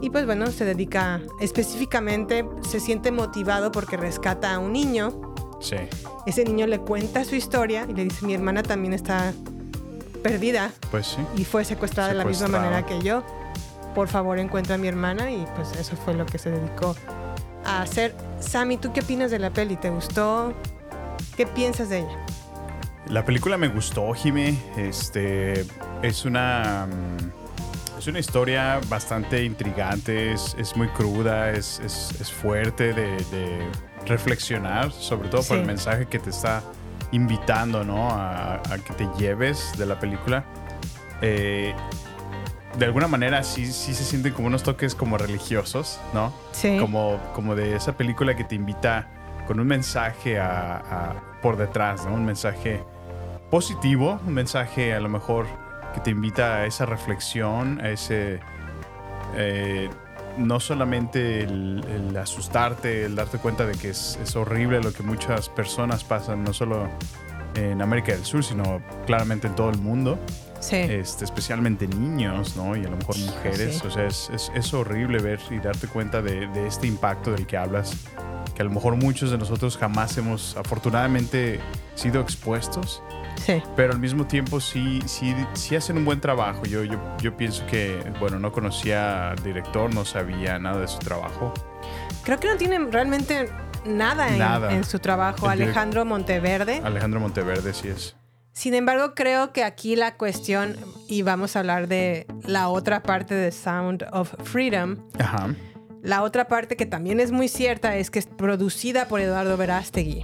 [0.01, 5.19] Y pues bueno, se dedica específicamente, se siente motivado porque rescata a un niño.
[5.59, 5.75] Sí.
[6.25, 9.33] Ese niño le cuenta su historia y le dice, mi hermana también está
[10.23, 11.21] perdida Pues sí.
[11.35, 13.23] y fue secuestrada de la misma manera que yo.
[13.95, 16.95] Por favor, encuentra a mi hermana y pues eso fue lo que se dedicó
[17.65, 18.15] a hacer.
[18.39, 19.75] Sammy, ¿tú qué opinas de la peli?
[19.77, 20.53] ¿Te gustó?
[21.35, 22.17] ¿Qué piensas de ella?
[23.07, 24.55] La película me gustó, Jime.
[24.75, 25.65] Este
[26.03, 32.31] es una mm, es una historia bastante intrigante, es, es muy cruda, es, es- es
[32.31, 33.59] fuerte de, de
[34.07, 36.61] reflexionar, sobre todo por el mensaje que te está
[37.11, 38.09] invitando, ¿no?
[38.11, 40.43] A, a que te lleves de la película.
[41.21, 41.73] Eh,
[42.77, 46.31] de alguna manera sí, sí se sienten como unos toques como religiosos, ¿no?
[46.51, 46.77] Sí.
[46.79, 49.07] como, como de esa película que te invita
[49.47, 52.13] con un mensaje a, a- por detrás, ¿no?
[52.13, 52.83] Un mensaje
[53.49, 55.47] positivo, un mensaje a lo mejor
[55.93, 58.39] que te invita a esa reflexión, a ese...
[59.35, 59.89] eh,
[60.37, 65.03] no solamente el, el asustarte, el darte cuenta de que es, es horrible lo que
[65.03, 66.87] muchas personas pasan, no solo
[67.55, 70.19] en América del Sur, sino claramente en todo el mundo
[70.59, 70.75] Sí.
[70.75, 72.75] este, especialmente niños, ¿no?
[72.75, 73.77] Y a lo mejor mujeres.
[73.79, 73.87] sí.
[73.87, 77.45] O sea, es, es- es horrible ver y darte cuenta de, de este impacto del
[77.45, 77.95] que hablas,
[78.55, 81.59] que a lo mejor muchos de nosotros jamás hemos afortunadamente
[81.93, 83.03] sido expuestos,
[83.45, 83.61] sí.
[83.75, 86.63] pero al mismo tiempo sí, sí, sí hacen un buen trabajo.
[86.63, 90.99] Yo, yo, yo pienso que, bueno, no conocía al director, no sabía nada de su
[90.99, 91.53] trabajo.
[92.23, 93.49] Creo que no tiene realmente
[93.85, 94.73] nada en, Nada.
[94.73, 95.45] en su trabajo.
[95.45, 96.81] El Alejandro Monteverde.
[96.83, 98.15] Alejandro Monteverde sí es.
[98.51, 100.75] Sin embargo, creo que aquí la cuestión,
[101.07, 105.53] y vamos a hablar de la otra parte de Sound of Freedom, Ajá.
[106.01, 110.23] la otra parte que también es muy cierta es que es producida por Eduardo Verástegui.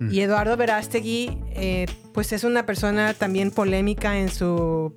[0.00, 0.10] Mm.
[0.12, 4.94] Y Eduardo Verástegui, eh, pues es una persona también polémica en su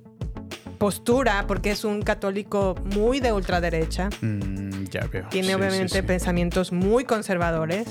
[0.78, 4.08] postura, porque es un católico muy de ultraderecha.
[4.20, 5.28] Mm, ya veo.
[5.30, 6.02] Tiene Sí, obviamente sí.
[6.02, 7.86] pensamientos muy conservadores.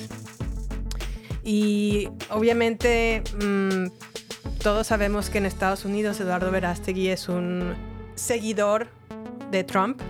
[1.43, 3.87] Y obviamente mm,
[4.61, 7.73] todos sabemos que en Estados Unidos Eduardo Verástegui es un
[8.15, 8.87] seguidor
[9.51, 10.01] de Trump.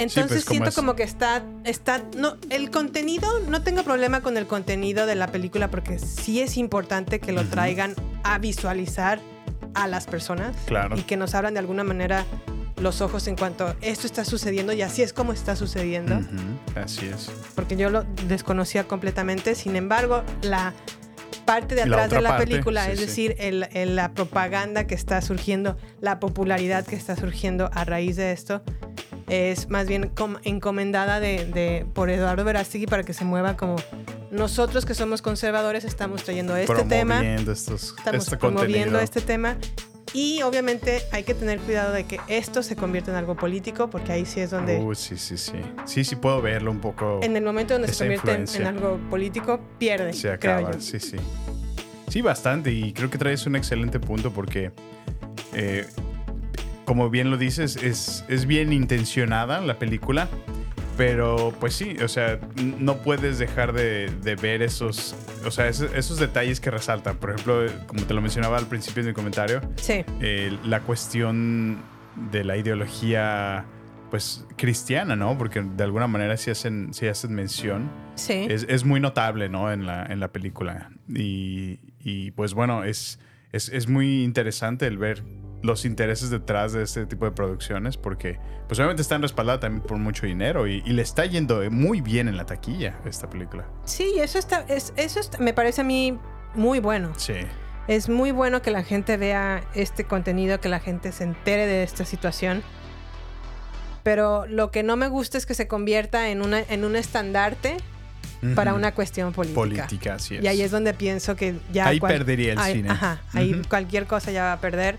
[0.00, 4.20] Entonces pues, como siento es- como que está, está, no, el contenido, no tengo problema
[4.22, 9.20] con el contenido de la película porque sí es importante que lo traigan a visualizar
[9.74, 10.96] a las personas Claro.
[10.98, 12.24] y que nos abran de alguna manera
[12.80, 16.18] los ojos en cuanto a esto está sucediendo y así es como está sucediendo.
[16.74, 17.30] Así es.
[17.54, 19.54] porque yo lo desconocía completamente.
[19.54, 20.72] Sin embargo, la
[21.44, 23.06] parte de La atrás de la parte, película, sí, es sí.
[23.06, 28.16] decir, el- el- la propaganda que está surgiendo, la popularidad que está surgiendo a raíz
[28.16, 28.62] de esto,
[29.30, 33.76] es más bien com- encomendada de, de- por Eduardo Verástegui para que se mueva como
[34.30, 39.00] nosotros que somos conservadores estamos trayendo este tema, estos, estamos este promoviendo contenido.
[39.00, 39.56] este tema
[40.12, 44.10] y obviamente hay que tener cuidado de que esto se convierta en algo político porque
[44.12, 45.52] ahí sí es donde Uh, sí, sí, sí.
[45.84, 47.20] Sí, sí puedo verlo un poco.
[47.22, 50.72] en el momento donde se convierte en, algo político pierde, se creo acaba.
[50.72, 50.80] yo.
[50.80, 51.16] Sí, sí.
[52.08, 52.72] Sí, bastante.
[52.72, 54.72] Y creo que traes un excelente punto porque,
[55.52, 55.86] eh,
[56.90, 60.28] como bien lo dices, es, es bien intencionada la película.
[60.96, 62.40] Pero, pues sí, o sea,
[62.80, 65.14] no puedes dejar de, de ver esos,
[65.46, 67.16] o sea, esos, esos detalles que resaltan.
[67.18, 71.80] Por ejemplo, como te lo mencionaba al principio de mi comentario, Sí, eh, la cuestión
[72.32, 73.66] de la ideología
[74.10, 75.38] pues cristiana, ¿no?
[75.38, 77.88] Porque de alguna manera sí hacen, sí hacen mención.
[78.16, 78.48] Sí.
[78.50, 79.70] Es, es muy notable, ¿no?
[79.70, 80.90] En la, en la película.
[81.08, 83.20] Y, y, pues bueno, es,
[83.52, 85.22] es, es muy interesante el ver
[85.62, 89.98] los intereses detrás de este tipo de producciones porque pues obviamente están respaldadas también por
[89.98, 93.66] mucho dinero y, y le está yendo muy bien en la taquilla esta película.
[93.84, 96.18] Sí, eso está, es, eso está- me parece a mí
[96.54, 97.12] muy bueno.
[97.16, 97.34] Sí.
[97.88, 101.82] Es muy bueno que la gente vea este contenido, que la gente se entere de
[101.82, 102.62] esta situación.
[104.02, 107.76] Pero lo que no me gusta es que se convierta en, una, en un estandarte
[108.54, 109.60] para una cuestión política.
[109.60, 110.42] política, así es.
[110.44, 111.86] Y ahí es donde pienso que ya...
[111.88, 112.88] Ahí perdería el cine.
[112.88, 114.96] Ajá, ahí cualquier cosa ya va a perder.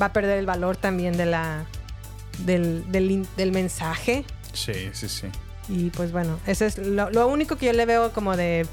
[0.00, 1.64] Va a perder el valor también de la,
[2.38, 4.24] del, del, del mensaje.
[4.52, 5.26] Sí, sí, sí.
[5.68, 8.66] Y pues bueno, eso es lo, lo único que yo le veo como de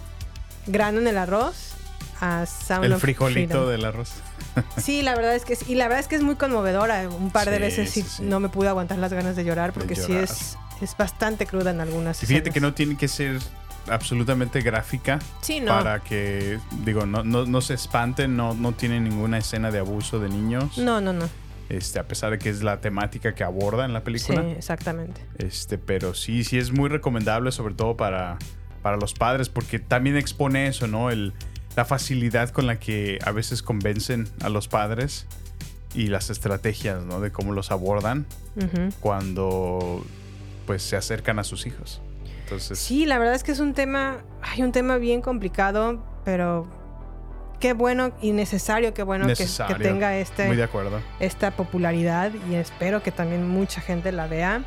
[0.65, 1.73] grano en el arroz
[2.19, 3.69] a Sound El of frijolito Freedom.
[3.69, 4.09] del arroz.
[4.77, 7.07] Sí, la verdad es que es, y la verdad es que es muy conmovedora.
[7.09, 10.07] Un par de veces sí, no me pude aguantar las ganas de llorar porque sí
[10.13, 10.23] llorar.
[10.23, 12.53] es, es bastante cruda en algunas Y fíjate escenas.
[12.55, 13.39] que no tiene que ser
[13.89, 15.67] absolutamente gráfica Sí, no.
[15.71, 20.19] para que, digo, no, no, no se espanten, no, no tiene ninguna escena de abuso
[20.19, 20.77] de niños.
[20.77, 21.29] No, no, no.
[21.69, 24.49] Este, a pesar de que es la temática que aborda en la Sí, película.
[24.51, 25.21] exactamente.
[25.37, 28.37] Este, pero sí, sí es muy recomendable, sobre todo para,
[28.81, 31.09] para los padres, porque también expone eso, ¿no?
[31.11, 31.33] El,
[31.75, 35.27] la facilidad con la que a veces convencen a los padres
[35.93, 37.19] y las estrategias, ¿no?
[37.19, 38.25] De cómo los abordan
[39.01, 40.05] cuando
[40.65, 42.01] pues se acercan a sus hijos.
[42.47, 46.65] Entonces, Sí, la verdad es que es un tema, hay un tema bien complicado, pero
[47.59, 49.45] qué bueno y necesario, qué bueno que-
[49.83, 51.01] tenga este, Muy de acuerdo.
[51.19, 54.63] esta popularidad y espero que también mucha gente la vea.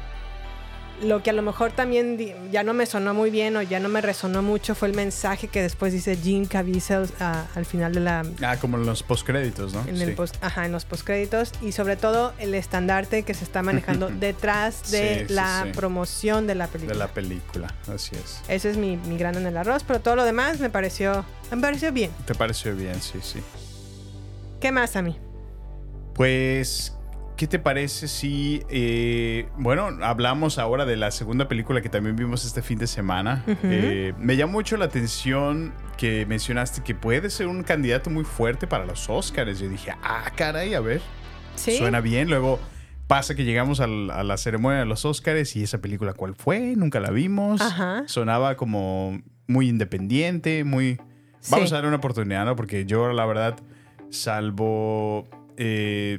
[1.03, 2.19] Lo que a lo mejor también
[2.53, 5.49] ya no me sonó muy bien o ya no me resonó mucho fue el mensaje
[5.49, 9.73] que después dice Jim Caviezel ah, al final de la Ah, como en los postcréditos,
[9.73, 9.81] ¿no?
[9.89, 10.03] en, Sí.
[10.03, 14.09] el post- ajá, en los postcréditos y sobre todo el estandarte que se está manejando
[14.21, 15.73] detrás de Sí, la sí.
[15.75, 16.99] promoción de la de película.
[16.99, 18.43] la película, así es.
[18.49, 21.57] Ese es mi, mi grano en el arroz, pero todo lo demás me pareció, me
[21.63, 22.11] pareció bien.
[22.27, 23.01] ¿Te pareció bien?
[23.01, 23.41] Sí, sí.
[24.61, 25.17] ¿Qué más a mí?
[26.15, 26.93] Pues,
[27.41, 32.45] ¿qué te parece si, eh, bueno, hablamos ahora de la segunda película que también vimos
[32.45, 33.43] este fin de semana?
[33.63, 38.67] Eh, me llamó mucho la atención que mencionaste que puede ser un candidato muy fuerte
[38.67, 39.59] para los Oscars.
[39.59, 41.01] Yo dije, ah, caray, a ver,
[41.55, 41.79] ¿Sí?
[41.79, 42.29] suena bien.
[42.29, 42.61] Luego
[43.07, 46.75] pasa que llegamos a la ceremonia de los Oscars y esa película, ¿cuál fue?
[46.77, 47.63] Nunca la vimos.
[47.63, 48.03] Ajá.
[48.05, 50.99] Sonaba como muy independiente, muy...
[51.49, 51.75] Vamos Sí.
[51.75, 52.55] a darle una oportunidad, ¿no?
[52.55, 53.57] Porque yo, la verdad,
[54.11, 55.27] salvo
[55.57, 56.19] eh,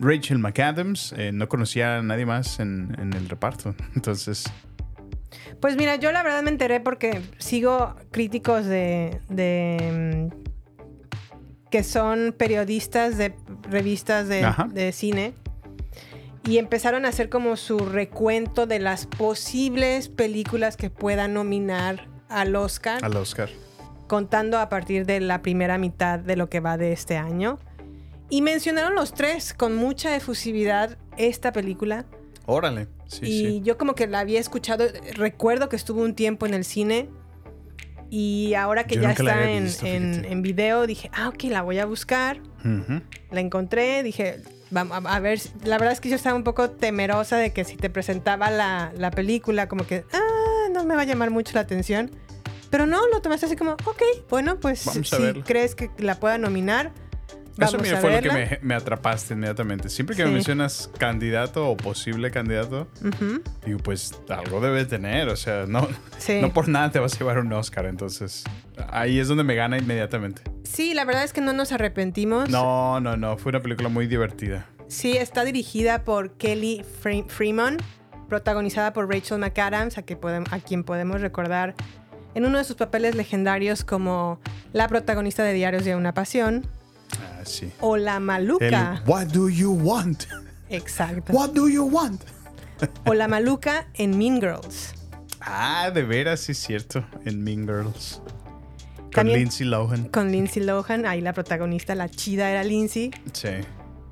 [0.00, 3.74] Rachel McAdams, eh, no conocía a nadie más en, en el reparto.
[3.94, 4.44] Entonces,
[5.60, 12.34] Pues mira, yo la verdad me enteré porque sigo críticos de, de, mm, que son
[12.36, 13.34] periodistas de
[13.70, 15.34] revistas de, de cine
[16.44, 22.56] y empezaron a hacer como su recuento de las posibles películas que puedan nominar al
[22.56, 23.50] Oscar, al Oscar.
[24.08, 27.58] contando a partir de la primera mitad de lo que va de este año.
[28.30, 32.06] Y mencionaron los tres con mucha efusividad esta película.
[32.46, 32.88] Órale.
[33.06, 33.60] Sí, y sí.
[33.64, 37.08] yo como que la había escuchado, recuerdo que estuvo un tiempo en el cine
[38.08, 41.78] y ahora que Yo ya está en, visto, en- video, dije, ah, ok, la voy
[41.78, 42.40] a buscar.
[43.30, 47.36] La encontré, dije, vamos a, ver, la verdad es que yo estaba un poco temerosa
[47.36, 51.04] de que si te presentaba la, la película, como que, ah, no me va a
[51.04, 52.10] llamar mucho la atención.
[52.68, 56.92] Pero no, lo tomaste así como, ok, bueno, pues si crees que la pueda nominar,
[57.66, 59.88] vamos Eso a fue lo que me, me atrapaste inmediatamente.
[59.88, 62.88] Siempre que me mencionas candidato o posible candidato,
[63.64, 65.28] digo, pues algo debe tener.
[65.28, 66.40] O sea, no, sí.
[66.40, 67.86] no por nada te vas a llevar un Oscar.
[67.86, 68.44] Entonces,
[68.90, 70.42] ahí es donde me gana inmediatamente.
[70.64, 72.48] Sí, la verdad es que no nos arrepentimos.
[72.50, 73.36] No, no, no.
[73.36, 74.66] Fue una película muy divertida.
[74.88, 77.76] Sí, está dirigida por Kelly Fre- Freeman,
[78.28, 80.18] protagonizada por Rachel McAdams, a, que
[80.50, 81.74] a quien podemos recordar
[82.34, 84.40] en uno de sus papeles legendarios como
[84.72, 86.66] la protagonista de Diarios de una Pasión
[87.20, 87.72] Ah, sí.
[87.80, 89.02] o la El maluca.
[89.06, 90.24] What do you want?
[90.68, 91.32] Exacto.
[91.32, 92.22] What do you want?
[93.06, 94.94] O la maluca en Mean Girls.
[95.40, 97.04] Ah, de veras, sí es cierto.
[97.24, 98.20] En Mean Girls.
[98.96, 100.04] Con También- Lindsay Lohan.
[100.08, 103.10] Con Lindsay Lohan, ahí la protagonista, la chida era Lindsay.
[103.32, 103.48] Sí.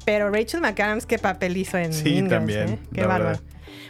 [0.04, 2.78] Pero Rachel McAdams, qué papel hizo en Sí, Mean Girls, también, ¿eh?
[2.94, 3.24] Qué bárbaro.
[3.24, 3.42] verdad.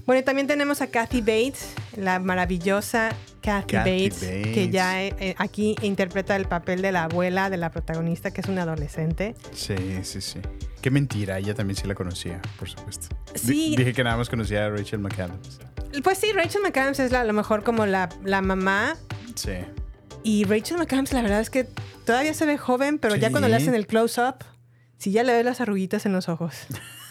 [0.05, 3.11] Bueno, y también tenemos a Kathy Bates, la maravillosa
[3.43, 4.55] Kathy, Bates, Bates.
[4.55, 8.41] que ya eh, eh, aquí interpreta el papel de la abuela de la protagonista, que
[8.41, 9.35] es una adolescente.
[9.53, 10.41] Sí, sí, sí.
[10.83, 13.09] Qué mentira, ella también sí la conocía, por supuesto.
[13.35, 13.75] Sí.
[13.77, 15.59] dije que nada más conocía a Rachel McAdams.
[16.05, 18.97] Pues sí, Rachel McAdams es la- a lo mejor como la, la mamá.
[19.35, 19.53] Sí.
[20.23, 21.65] Y Rachel McAdams, la verdad es que
[22.05, 24.45] todavía se ve joven, pero ya cuando le hacen el close-up,
[24.99, 26.55] sí ya le ves las arruguitas en los ojos.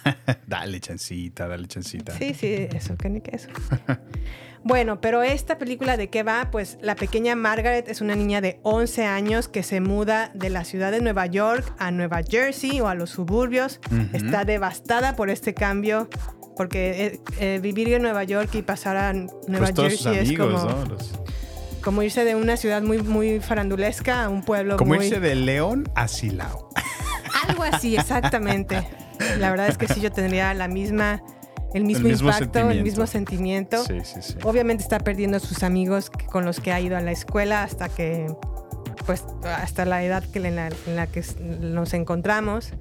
[0.48, 2.18] dale chancita, dale chancita.
[2.18, 3.50] Sí, sí, eso, que ni que eso.
[4.68, 6.50] Bueno, pero esta película de qué va?
[6.52, 10.66] Pues la pequeña Margaret es una niña de 11 años que se muda de la
[10.66, 13.80] ciudad de Nueva York a Nueva Jersey o a los suburbios.
[14.14, 16.10] Está devastada por este cambio
[16.58, 20.58] porque eh, eh, vivir en Nueva York y pasar a Nueva Pues Jersey es como,
[20.58, 20.86] ¿no?
[20.86, 21.14] Los-
[21.82, 25.06] como irse de una ciudad muy, muy farandulesca a un pueblo como muy...
[25.06, 26.68] irse de León a Silao.
[27.48, 28.86] Algo así, exactamente.
[29.40, 31.22] La verdad es que sí, yo tendría la misma,
[31.74, 33.84] el mismo, mismo impacto, el mismo sentimiento.
[33.84, 34.36] Sí, sí, sí.
[34.44, 37.90] Obviamente está perdiendo a sus amigos con los que ha ido a la escuela hasta
[37.90, 38.28] que,
[39.06, 42.72] pues, hasta la edad que en la, en la que nos encontramos.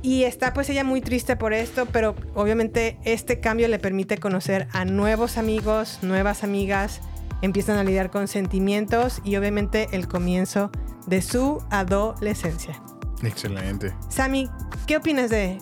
[0.00, 4.68] Y está pues ella muy triste por esto, pero obviamente este cambio le permite conocer
[4.72, 7.00] a nuevos amigos, nuevas amigas,
[7.42, 10.70] empiezan a lidiar con sentimientos y obviamente el comienzo
[11.06, 12.80] de su adolescencia.
[13.22, 13.92] Excelente.
[14.08, 14.48] Sammy,
[14.86, 15.58] ¿qué opinas de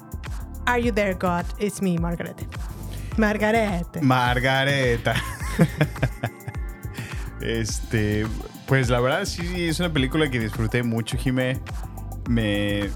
[0.66, 1.44] Are You There God?
[1.59, 2.37] It's me, Margaret.
[3.16, 3.87] Margaret.
[4.02, 5.14] Margareta.
[7.40, 8.26] este,
[8.66, 11.61] pues la verdad sí es una película que disfruté mucho, Jimé.
[12.29, 12.90] Me,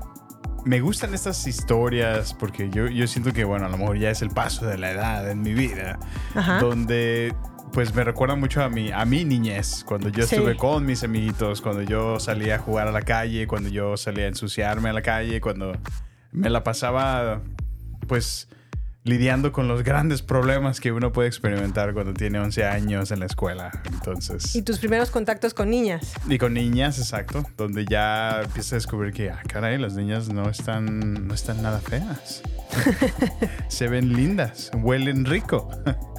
[0.65, 4.23] me gustan estas historias porque yo, yo siento que, bueno, a lo mejor ya es
[4.23, 5.99] el paso de la edad en mi vida,
[6.35, 6.59] Ajá.
[6.61, 7.35] donde
[7.73, 10.35] pues me recuerda mucho a mi, a mi niñez, cuando yo Sí.
[10.35, 14.25] estuve con mis amiguitos, cuando yo salía a jugar a la calle, cuando yo salía
[14.25, 15.77] a ensuciarme a la calle, cuando
[16.33, 17.41] me la pasaba
[18.11, 18.49] pues
[19.05, 23.27] lidiando con los grandes problemas que uno puede experimentar cuando tiene 11 años en la
[23.27, 23.71] escuela.
[23.85, 26.13] Entonces, Y tus primeros contactos con niñas.
[26.29, 30.51] y con niñas, exacto, donde ya empiezas a descubrir que, ah, caray, las niñas no
[30.51, 32.43] están, no están nada feas.
[33.69, 35.69] Se ven lindas, huelen rico.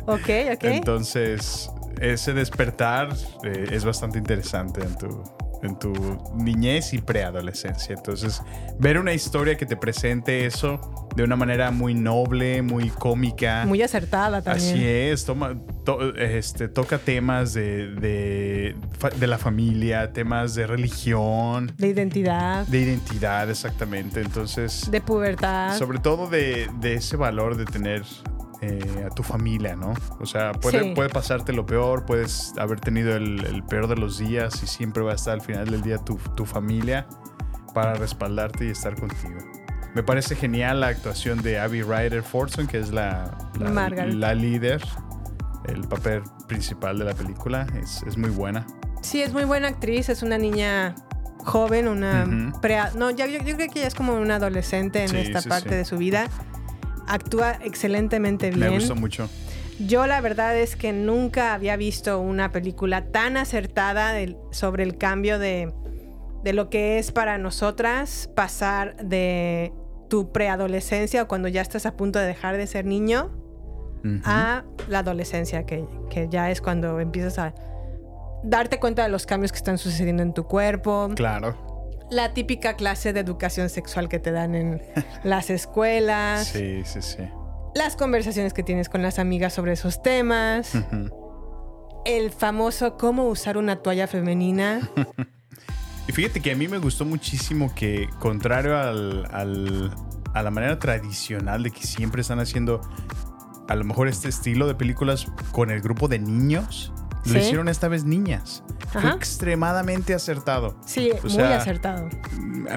[0.06, 0.64] Ok, ok.
[0.64, 3.10] Entonces, ese despertar
[3.44, 5.22] eh, es bastante interesante en tu,
[5.64, 5.92] en tu
[6.36, 7.96] niñez y preadolescencia.
[7.96, 8.42] Entonces,
[8.80, 10.80] ver una historia que te presente eso
[11.16, 13.66] de una manera muy noble, muy cómica.
[13.68, 14.70] Muy acertada también.
[14.76, 18.76] Así es, toma, to- este, toca temas de, de,
[19.20, 24.22] de la familia, temas de religión, De identidad, de identidad, exactamente.
[24.22, 25.78] Entonces, de pubertad.
[25.78, 28.04] sobre todo de, de ese valor de tener
[28.62, 29.94] eh, a tu familia, ¿no?
[30.20, 30.92] O sea, puede, Sí.
[30.96, 35.02] puede pasarte lo peor, puedes haber tenido el, el peor de los días y siempre
[35.04, 37.08] va a estar al final del día tu, tu familia
[37.74, 39.40] para respaldarte y estar contigo.
[39.96, 44.82] Me parece genial la actuación de Abby Ryder Fortson, que es la, la, la líder,
[45.66, 47.68] el papel principal de la película.
[47.82, 48.66] Es, es muy buena.
[49.02, 50.08] Sí, es muy buena actriz.
[50.10, 50.96] Es una niña
[51.40, 52.62] joven, una Ujú.
[52.62, 55.42] prea- No, ya, yo, yo creo que ya es como una adolescente en Sí, esta
[55.42, 55.76] sí, parte sí.
[55.76, 56.28] de su vida.
[57.12, 58.74] Actúa excelentemente Me bien.
[58.76, 59.30] gustó mucho.
[59.80, 64.14] Yo la verdad es que nunca había visto una película tan acertada
[64.52, 65.74] sobre el cambio de,
[66.44, 69.74] de lo que es para nosotras pasar de
[70.10, 73.32] tu preadolescencia o cuando ya estás a punto de dejar de ser niño
[74.24, 77.54] a la adolescencia, que, que ya es cuando empiezas a
[78.44, 81.10] darte cuenta de los cambios que están sucediendo en tu cuerpo.
[81.16, 81.71] Claro.
[82.12, 84.82] La típica clase de educación sexual que te dan en
[85.24, 86.48] las escuelas.
[86.48, 87.24] Sí, sí, sí.
[87.74, 90.74] Las conversaciones que tienes con las amigas sobre esos temas.
[92.06, 94.82] El famoso cómo usar una toalla femenina.
[96.08, 99.94] Y fíjate que a mí me gustó muchísimo que, contrario al, al-
[100.34, 102.82] a la manera tradicional de que siempre están haciendo
[103.70, 106.92] a lo mejor este estilo de películas con el grupo de niños,
[107.26, 107.40] lo Sí.
[107.40, 108.64] hicieron esta vez niñas.
[108.90, 110.76] Fue extremadamente acertado.
[110.86, 112.10] Sí, O muy sea, acertado.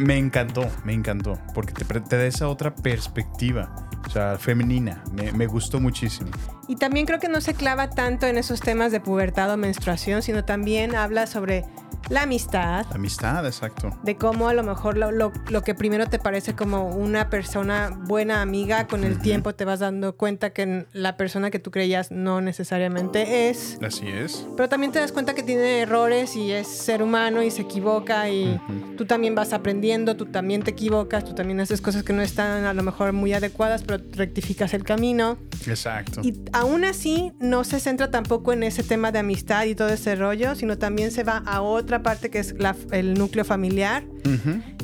[0.01, 3.75] Me encantó, me encantó, porque te, da esa otra perspectiva,
[4.07, 5.03] o sea, femenina.
[5.13, 6.31] Me, me gustó muchísimo.
[6.69, 10.23] Y también creo que no se clava tanto en esos temas de pubertad o menstruación,
[10.23, 11.65] sino también habla sobre
[12.11, 13.91] la amistad, Amistad, exacto.
[14.03, 17.91] de cómo a lo mejor lo, lo- lo que primero te parece como una persona
[18.07, 22.11] buena amiga, con el tiempo te vas dando cuenta que la persona que tú creías
[22.11, 23.79] no necesariamente es.
[23.83, 24.47] Así es.
[24.57, 28.29] Pero también te das cuenta que tiene errores y es ser humano y se equivoca
[28.29, 28.61] y
[28.97, 32.65] tú también vas aprendiendo, tú también te equivocas, tú también haces cosas que no están
[32.65, 35.37] a lo mejor muy adecuadas, pero rectificas el camino.
[35.67, 36.21] Exacto.
[36.23, 40.15] Y aún así no se centra tampoco en ese tema de amistad y todo ese
[40.17, 44.05] rollo, sino también se va a otra parte que es la- el núcleo familiar.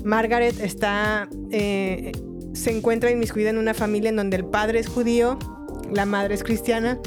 [0.04, 2.12] Margaret está, eh,
[2.54, 5.38] se encuentra inmiscuida en una familia en donde el padre es judío,
[5.92, 6.98] la madre es cristiana,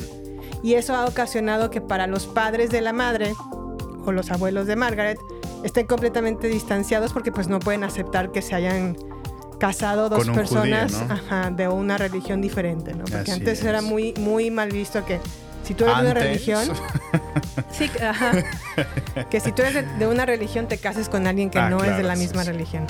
[0.63, 3.33] y eso ha ocasionado que para los padres de la madre
[4.05, 5.17] o los abuelos de Margaret
[5.63, 8.95] estén completamente distanciados porque pues no pueden aceptar que se hayan
[9.59, 11.13] casado dos personas judío, ¿no?
[11.13, 12.99] ajá, de una religión diferente, ¿no?
[13.05, 15.19] Porque Así antes era muy, muy mal visto que
[15.63, 16.23] si tú eres de una Antes.
[16.23, 16.69] religión,
[17.71, 18.31] sí, ajá,
[19.29, 21.77] que si tú eres de, de una religión te cases con alguien que Ah, no
[21.77, 22.51] es de claro, la sí, misma sí.
[22.51, 22.85] religión.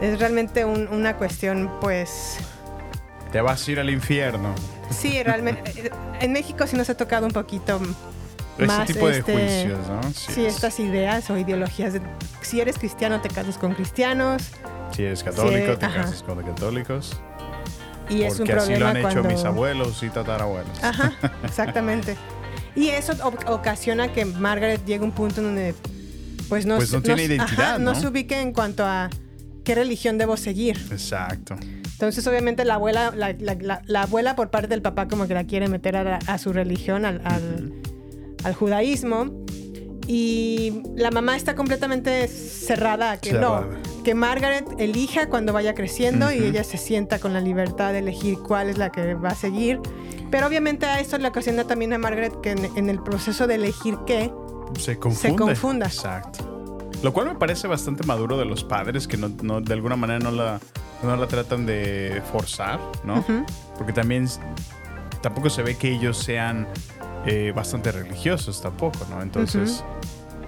[0.00, 2.36] Es realmente un- una cuestión, pues,
[3.32, 4.54] Te vas a ir al infierno.
[4.90, 5.72] Sí, realmente.
[5.86, 7.80] eh, En México sí nos ha tocado un poquito
[8.56, 10.02] Ese más tipo de este, juicios, ¿no?
[10.12, 12.00] Sí, es- estas ideas o ideologías de
[12.42, 14.42] si eres cristiano te casas con cristianos
[14.92, 16.02] Si eres católico, Sí, te ajá.
[16.02, 17.20] casas con católicos.
[18.08, 20.82] Y es un así lo problema han hecho cuando mis abuelos y tatarabuelos.
[20.82, 21.12] Ajá,
[21.44, 22.16] exactamente.
[22.74, 23.12] Y eso
[23.46, 25.74] ocasiona que Margaret llegue a un punto en donde
[26.48, 28.00] pues no, Pues no se- tiene identidad, no ¿no?
[28.00, 29.10] se ubique en cuanto a
[29.64, 30.76] qué religión debo seguir.
[30.92, 31.56] Exacto.
[31.92, 35.34] Entonces, obviamente, la abuela, la, la- la- la abuela por parte del papá como que
[35.34, 37.72] la quiere meter a, la- a su religión, al, al-
[38.44, 39.45] al judaísmo.
[40.06, 43.62] Y la mamá está completamente cerrada a que Cerrada.
[43.62, 47.98] no, que Margaret elija cuando vaya creciendo y ella se sienta con la libertad de
[47.98, 49.80] elegir cuál es la que va a seguir.
[50.30, 53.56] Pero obviamente a esto le ocasiona también a Margaret que en, en el proceso de
[53.56, 54.32] elegir qué,
[54.78, 55.36] Se confunde.
[55.36, 55.86] confunda.
[55.86, 56.52] Exacto.
[57.02, 60.18] Lo cual me parece bastante maduro de los padres que no, no- de alguna manera
[60.20, 60.60] no la,
[61.02, 63.24] no la tratan de forzar, ¿no?
[63.76, 64.26] Porque también
[65.20, 66.66] tampoco se ve que ellos sean
[67.26, 69.22] eh, bastante religiosos tampoco, ¿no?
[69.22, 69.84] Entonces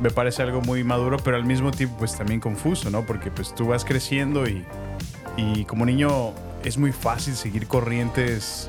[0.01, 3.05] me parece algo muy maduro, pero al mismo tiempo pues también confuso, ¿no?
[3.05, 4.65] Porque pues tú vas creciendo y,
[5.37, 6.33] y como niño
[6.65, 8.69] es muy fácil seguir corrientes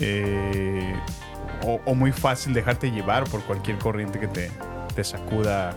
[0.00, 0.94] eh,
[1.66, 4.50] o, o muy fácil dejarte llevar por cualquier corriente que te,
[4.94, 5.74] te sacuda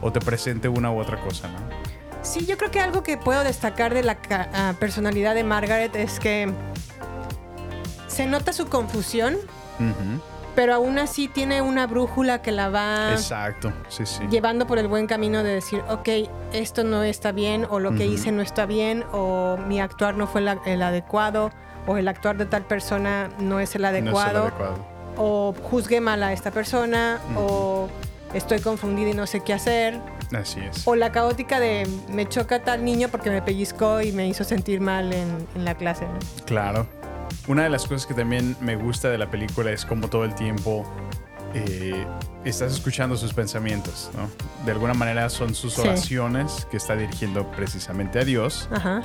[0.00, 1.58] o te presente una u otra cosa, ¿no?
[2.22, 6.18] Sí, yo creo que algo que puedo destacar de la ah, personalidad de Margaret es
[6.20, 6.52] que
[8.06, 9.36] se nota su confusión,
[9.78, 10.20] Ujú.
[10.58, 14.24] Pero aún así tiene una brújula que la va Exacto, sí, sí.
[14.28, 16.08] llevando por el buen camino de decir, ok,
[16.52, 20.26] esto no está bien, o lo que hice no está bien, o mi actuar no
[20.26, 21.52] fue la- el adecuado,
[21.86, 24.84] o el actuar de tal persona no es el No es el adecuado, adecuado.
[25.16, 27.86] o juzgué mal a esta persona, o
[28.34, 30.00] estoy confundida y no sé qué hacer.
[30.36, 30.88] Así es.
[30.88, 34.80] O la caótica de me choca tal niño porque me pellizcó y me hizo sentir
[34.80, 36.04] mal en, en la clase.
[36.06, 36.18] ¿no?
[36.46, 36.86] Claro.
[37.48, 40.34] Una de las cosas que también me gusta de la película es como todo el
[40.34, 40.84] tiempo
[41.54, 42.04] eh,
[42.44, 44.28] estás escuchando sus pensamientos, ¿no?
[44.66, 45.80] De alguna manera son sus Sí.
[45.80, 49.00] oraciones que está dirigiendo precisamente a Dios, Ajá.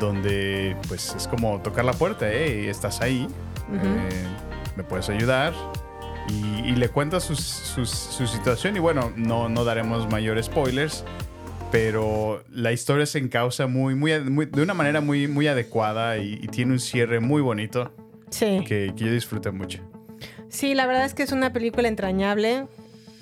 [0.00, 3.28] donde pues es como tocar la puerta, hey, estás ahí,
[3.74, 4.26] eh,
[4.74, 5.52] me puedes ayudar.
[6.28, 11.04] Y, y le cuenta sus- su situación y bueno, no, no daremos mayores spoilers,
[11.72, 16.34] pero la historia se encausa muy, muy, muy- de una manera muy, muy adecuada y,
[16.34, 17.92] y tiene un cierre muy bonito
[18.30, 18.62] Sí.
[18.66, 19.80] que, que yo disfruté mucho.
[20.48, 22.66] Sí, la verdad es que es una película entrañable.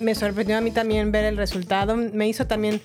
[0.00, 1.96] Me sorprendió a mí también ver el resultado.
[1.96, 2.80] Me hizo también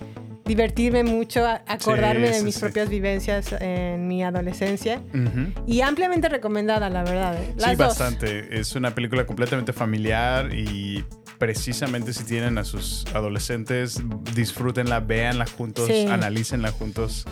[0.46, 2.62] divertirme mucho, acordarme Sí, de mis sí.
[2.62, 5.02] propias vivencias en mi adolescencia.
[5.14, 5.52] Ujú.
[5.66, 7.42] Y ampliamente recomendada, la verdad.
[7.44, 7.54] ¿eh?
[7.58, 7.88] Las Sí, dos.
[7.88, 8.60] bastante.
[8.60, 11.04] Es una película completamente familiar y
[11.38, 14.02] precisamente si tienen a sus adolescentes,
[14.34, 16.08] disfrútenla, véanla juntos, Sí.
[16.10, 17.26] analícenla juntos,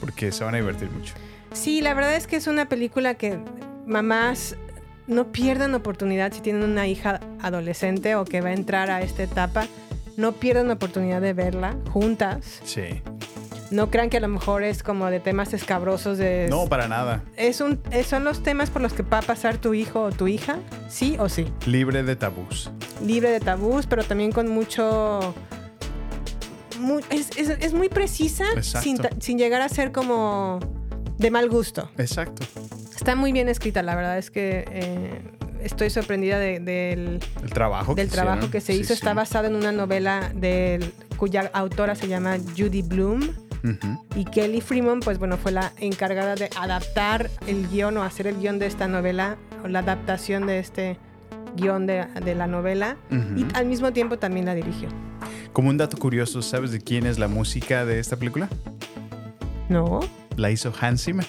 [0.00, 1.14] porque se van a divertir mucho.
[1.52, 3.38] Sí, la verdad es que es una película que
[3.86, 4.56] mamás
[5.06, 9.22] no pierdan oportunidad si tienen una hija adolescente o que va a entrar a esta
[9.24, 9.66] etapa.
[10.16, 12.60] No pierdan oportunidad de verla juntas.
[12.64, 13.02] Sí.
[13.70, 16.48] No crean que a lo mejor es como de temas escabrosos de...
[16.50, 17.22] No, para nada.
[17.36, 20.10] Es un, es- son los temas por los que va a pasar tu hijo o
[20.10, 20.58] tu hija,
[20.88, 21.46] sí o sí.
[21.66, 22.70] Libre de tabús.
[23.04, 25.34] Libre de tabús, pero también con mucho...
[26.80, 30.58] mu- es, es- es muy precisa sin, sin llegar a ser como
[31.18, 31.88] de mal gusto.
[31.98, 32.44] Exacto.
[32.96, 35.20] Está muy bien escrita, la verdad es que eh,
[35.62, 38.88] estoy sorprendida de- del, El trabajo del que trabajo que se Sí, hizo.
[38.88, 38.94] sí.
[38.94, 43.30] Está basado en una novela del, cuya autora se llama Judy Bloom.
[44.14, 48.38] Y Kelly Freeman, pues bueno, fue la encargada de adaptar el guion o hacer el
[48.38, 50.98] guion de esta novela, o la adaptación de este
[51.56, 52.96] guion de, de la novela.
[53.10, 54.88] Y al mismo tiempo también la dirigió.
[55.52, 58.48] Como un dato curioso, ¿sabes de quién es la música de esta película?
[59.68, 60.00] ¿No?
[60.36, 61.26] La hizo Hans Zimmer,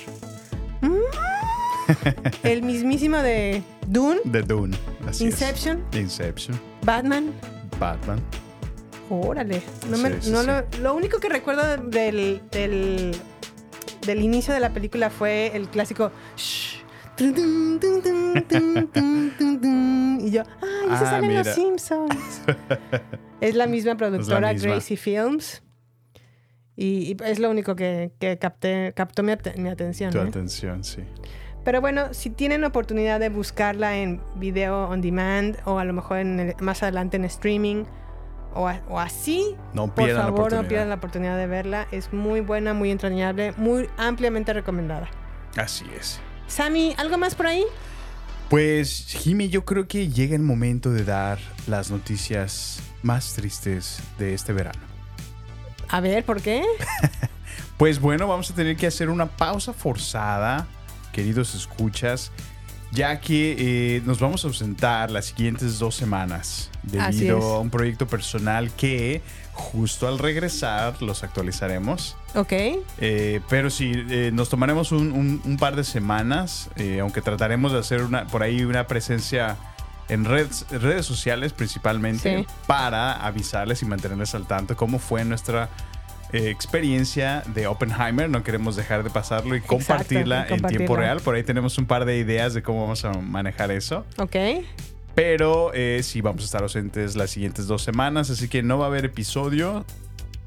[2.44, 4.78] El mismísimo de Dune, de Dune.
[5.08, 5.34] Así es.
[5.34, 7.34] Inception, Inception, Batman.
[7.80, 8.22] Batman.
[9.14, 9.62] Órale.
[9.90, 10.48] No me- Sí, sí, no sí.
[10.48, 13.12] Lo, lo único que recuerdo del, del,
[14.06, 16.12] del inicio de la película fue el clásico.
[20.20, 21.56] Y yo, ¡ay, Ah, sale en Los.
[21.56, 22.42] Simpsons!
[23.42, 24.72] es la misma productora, misma.
[24.72, 25.64] Gracie Films.
[26.76, 30.12] Y, y es lo único que, que capté, captó mi atención.
[30.12, 30.22] Tu ¿eh?
[30.22, 31.02] atención, sí.
[31.64, 36.18] Pero bueno, si tienen oportunidad de buscarla en video on demand o a lo mejor
[36.20, 37.84] en el- más adelante en streaming
[38.54, 41.88] o, a- o así, No por favor no pierdan la oportunidad de verla.
[41.92, 45.10] Es muy buena, muy entrañable, muy ampliamente recomendada.
[45.58, 46.20] Así es.
[46.48, 47.64] Sammy, ¿algo más por ahí?
[48.50, 54.34] Pues, Jimmy, yo creo que llega el momento de dar las noticias más tristes de
[54.34, 54.80] este verano.
[55.90, 56.64] A ver, ¿por qué?
[57.78, 60.68] Pues bueno, vamos a tener que hacer una pausa forzada
[61.12, 62.32] queridos escuchas,
[62.92, 63.56] ya que
[63.98, 69.22] eh, nos vamos a ausentar las siguientes dos semanas debido a un proyecto personal que
[69.54, 72.16] justo al regresar los actualizaremos.
[72.36, 72.54] Ok.
[73.00, 77.72] Eh, pero sí, eh, nos tomaremos un, un- un par de semanas, eh, aunque trataremos
[77.72, 79.58] de hacer una, por ahí una presencia
[80.10, 82.48] en redes, redes sociales principalmente Sí.
[82.68, 85.70] para avisarles y mantenerles al tanto cómo fue nuestra
[86.34, 88.30] eh, experiencia de Oppenheimer.
[88.30, 91.20] No queremos dejar de pasarlo y Exacto, compartirla en tiempo real.
[91.22, 94.06] Por ahí tenemos un par de ideas de cómo vamos a manejar eso.
[94.18, 94.36] Ok.
[95.16, 98.86] Pero eh, sí, vamos a estar ausentes las siguientes dos semanas, así que no va
[98.86, 99.86] a haber episodio.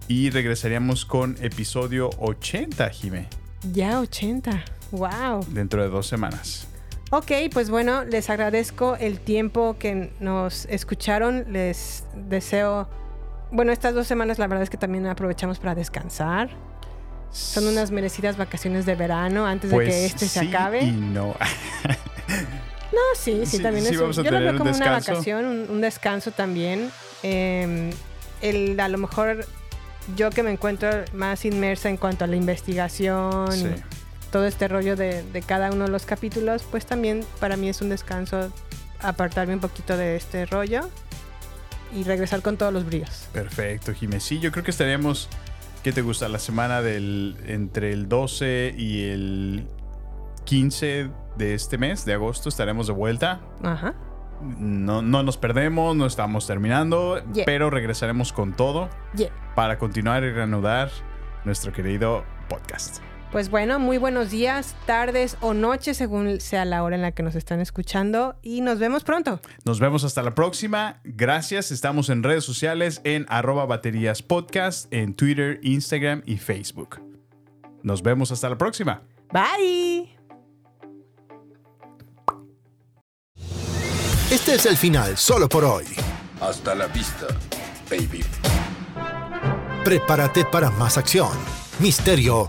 [0.08, 3.26] Y regresaríamos con episodio 80, Jime,
[3.72, 4.64] Ya 80.
[4.90, 5.46] Wow.
[5.50, 6.68] dentro de dos semanas.
[7.10, 11.46] Ok, pues bueno, les agradezco el tiempo que nos escucharon.
[11.52, 12.88] Les deseo.
[13.54, 16.50] Bueno, estas dos semanas la verdad es que también aprovechamos para descansar.
[17.30, 20.82] Son unas merecidas vacaciones de verano antes de Pues que este se acabe.
[20.82, 21.34] Y no.
[22.92, 24.00] No, sí, sí, Sí, también sí es.
[24.00, 26.90] a yo lo veo un como una vacación, un, un descanso también.
[27.24, 27.92] Eh,
[28.40, 29.46] el, a lo mejor
[30.16, 34.94] yo que me encuentro más inmersa en cuanto a la investigación y todo este rollo
[34.94, 38.52] de, de cada uno de los capítulos, pues también para mí es un descanso
[39.00, 40.88] apartarme un poquito de este rollo
[41.94, 43.28] y regresar con todos los bríos.
[43.32, 44.20] Perfecto, Jime.
[44.20, 45.28] Sí, yo creo que estaríamos.
[45.82, 46.28] ¿Qué te gusta?
[46.28, 47.36] La semana del.
[47.46, 49.66] entre el 12 y el
[50.44, 53.40] 15 de este mes, de agosto, estaremos de vuelta.
[53.62, 53.94] Ajá.
[54.40, 57.44] No, no nos perdemos, no estamos terminando, Yeah.
[57.46, 59.30] pero regresaremos con todo Yeah.
[59.54, 60.90] para continuar y reanudar
[61.44, 62.98] nuestro querido podcast.
[63.34, 67.24] Pues bueno, muy buenos días, tardes o noches, según sea la hora en la que
[67.24, 68.36] nos están escuchando.
[68.42, 69.40] Y nos vemos pronto.
[69.64, 71.00] Nos vemos hasta la próxima.
[71.02, 71.72] Gracias.
[71.72, 77.00] Estamos en redes sociales en arroba baterías podcast, en Twitter, Instagram y Facebook.
[77.82, 79.02] Nos vemos hasta la próxima.
[79.32, 80.16] Bye.
[84.30, 85.86] Este es el final solo por hoy.
[86.40, 87.26] Hasta la vista,
[87.90, 88.24] baby.
[89.82, 91.32] Prepárate para más acción,
[91.80, 92.48] misterio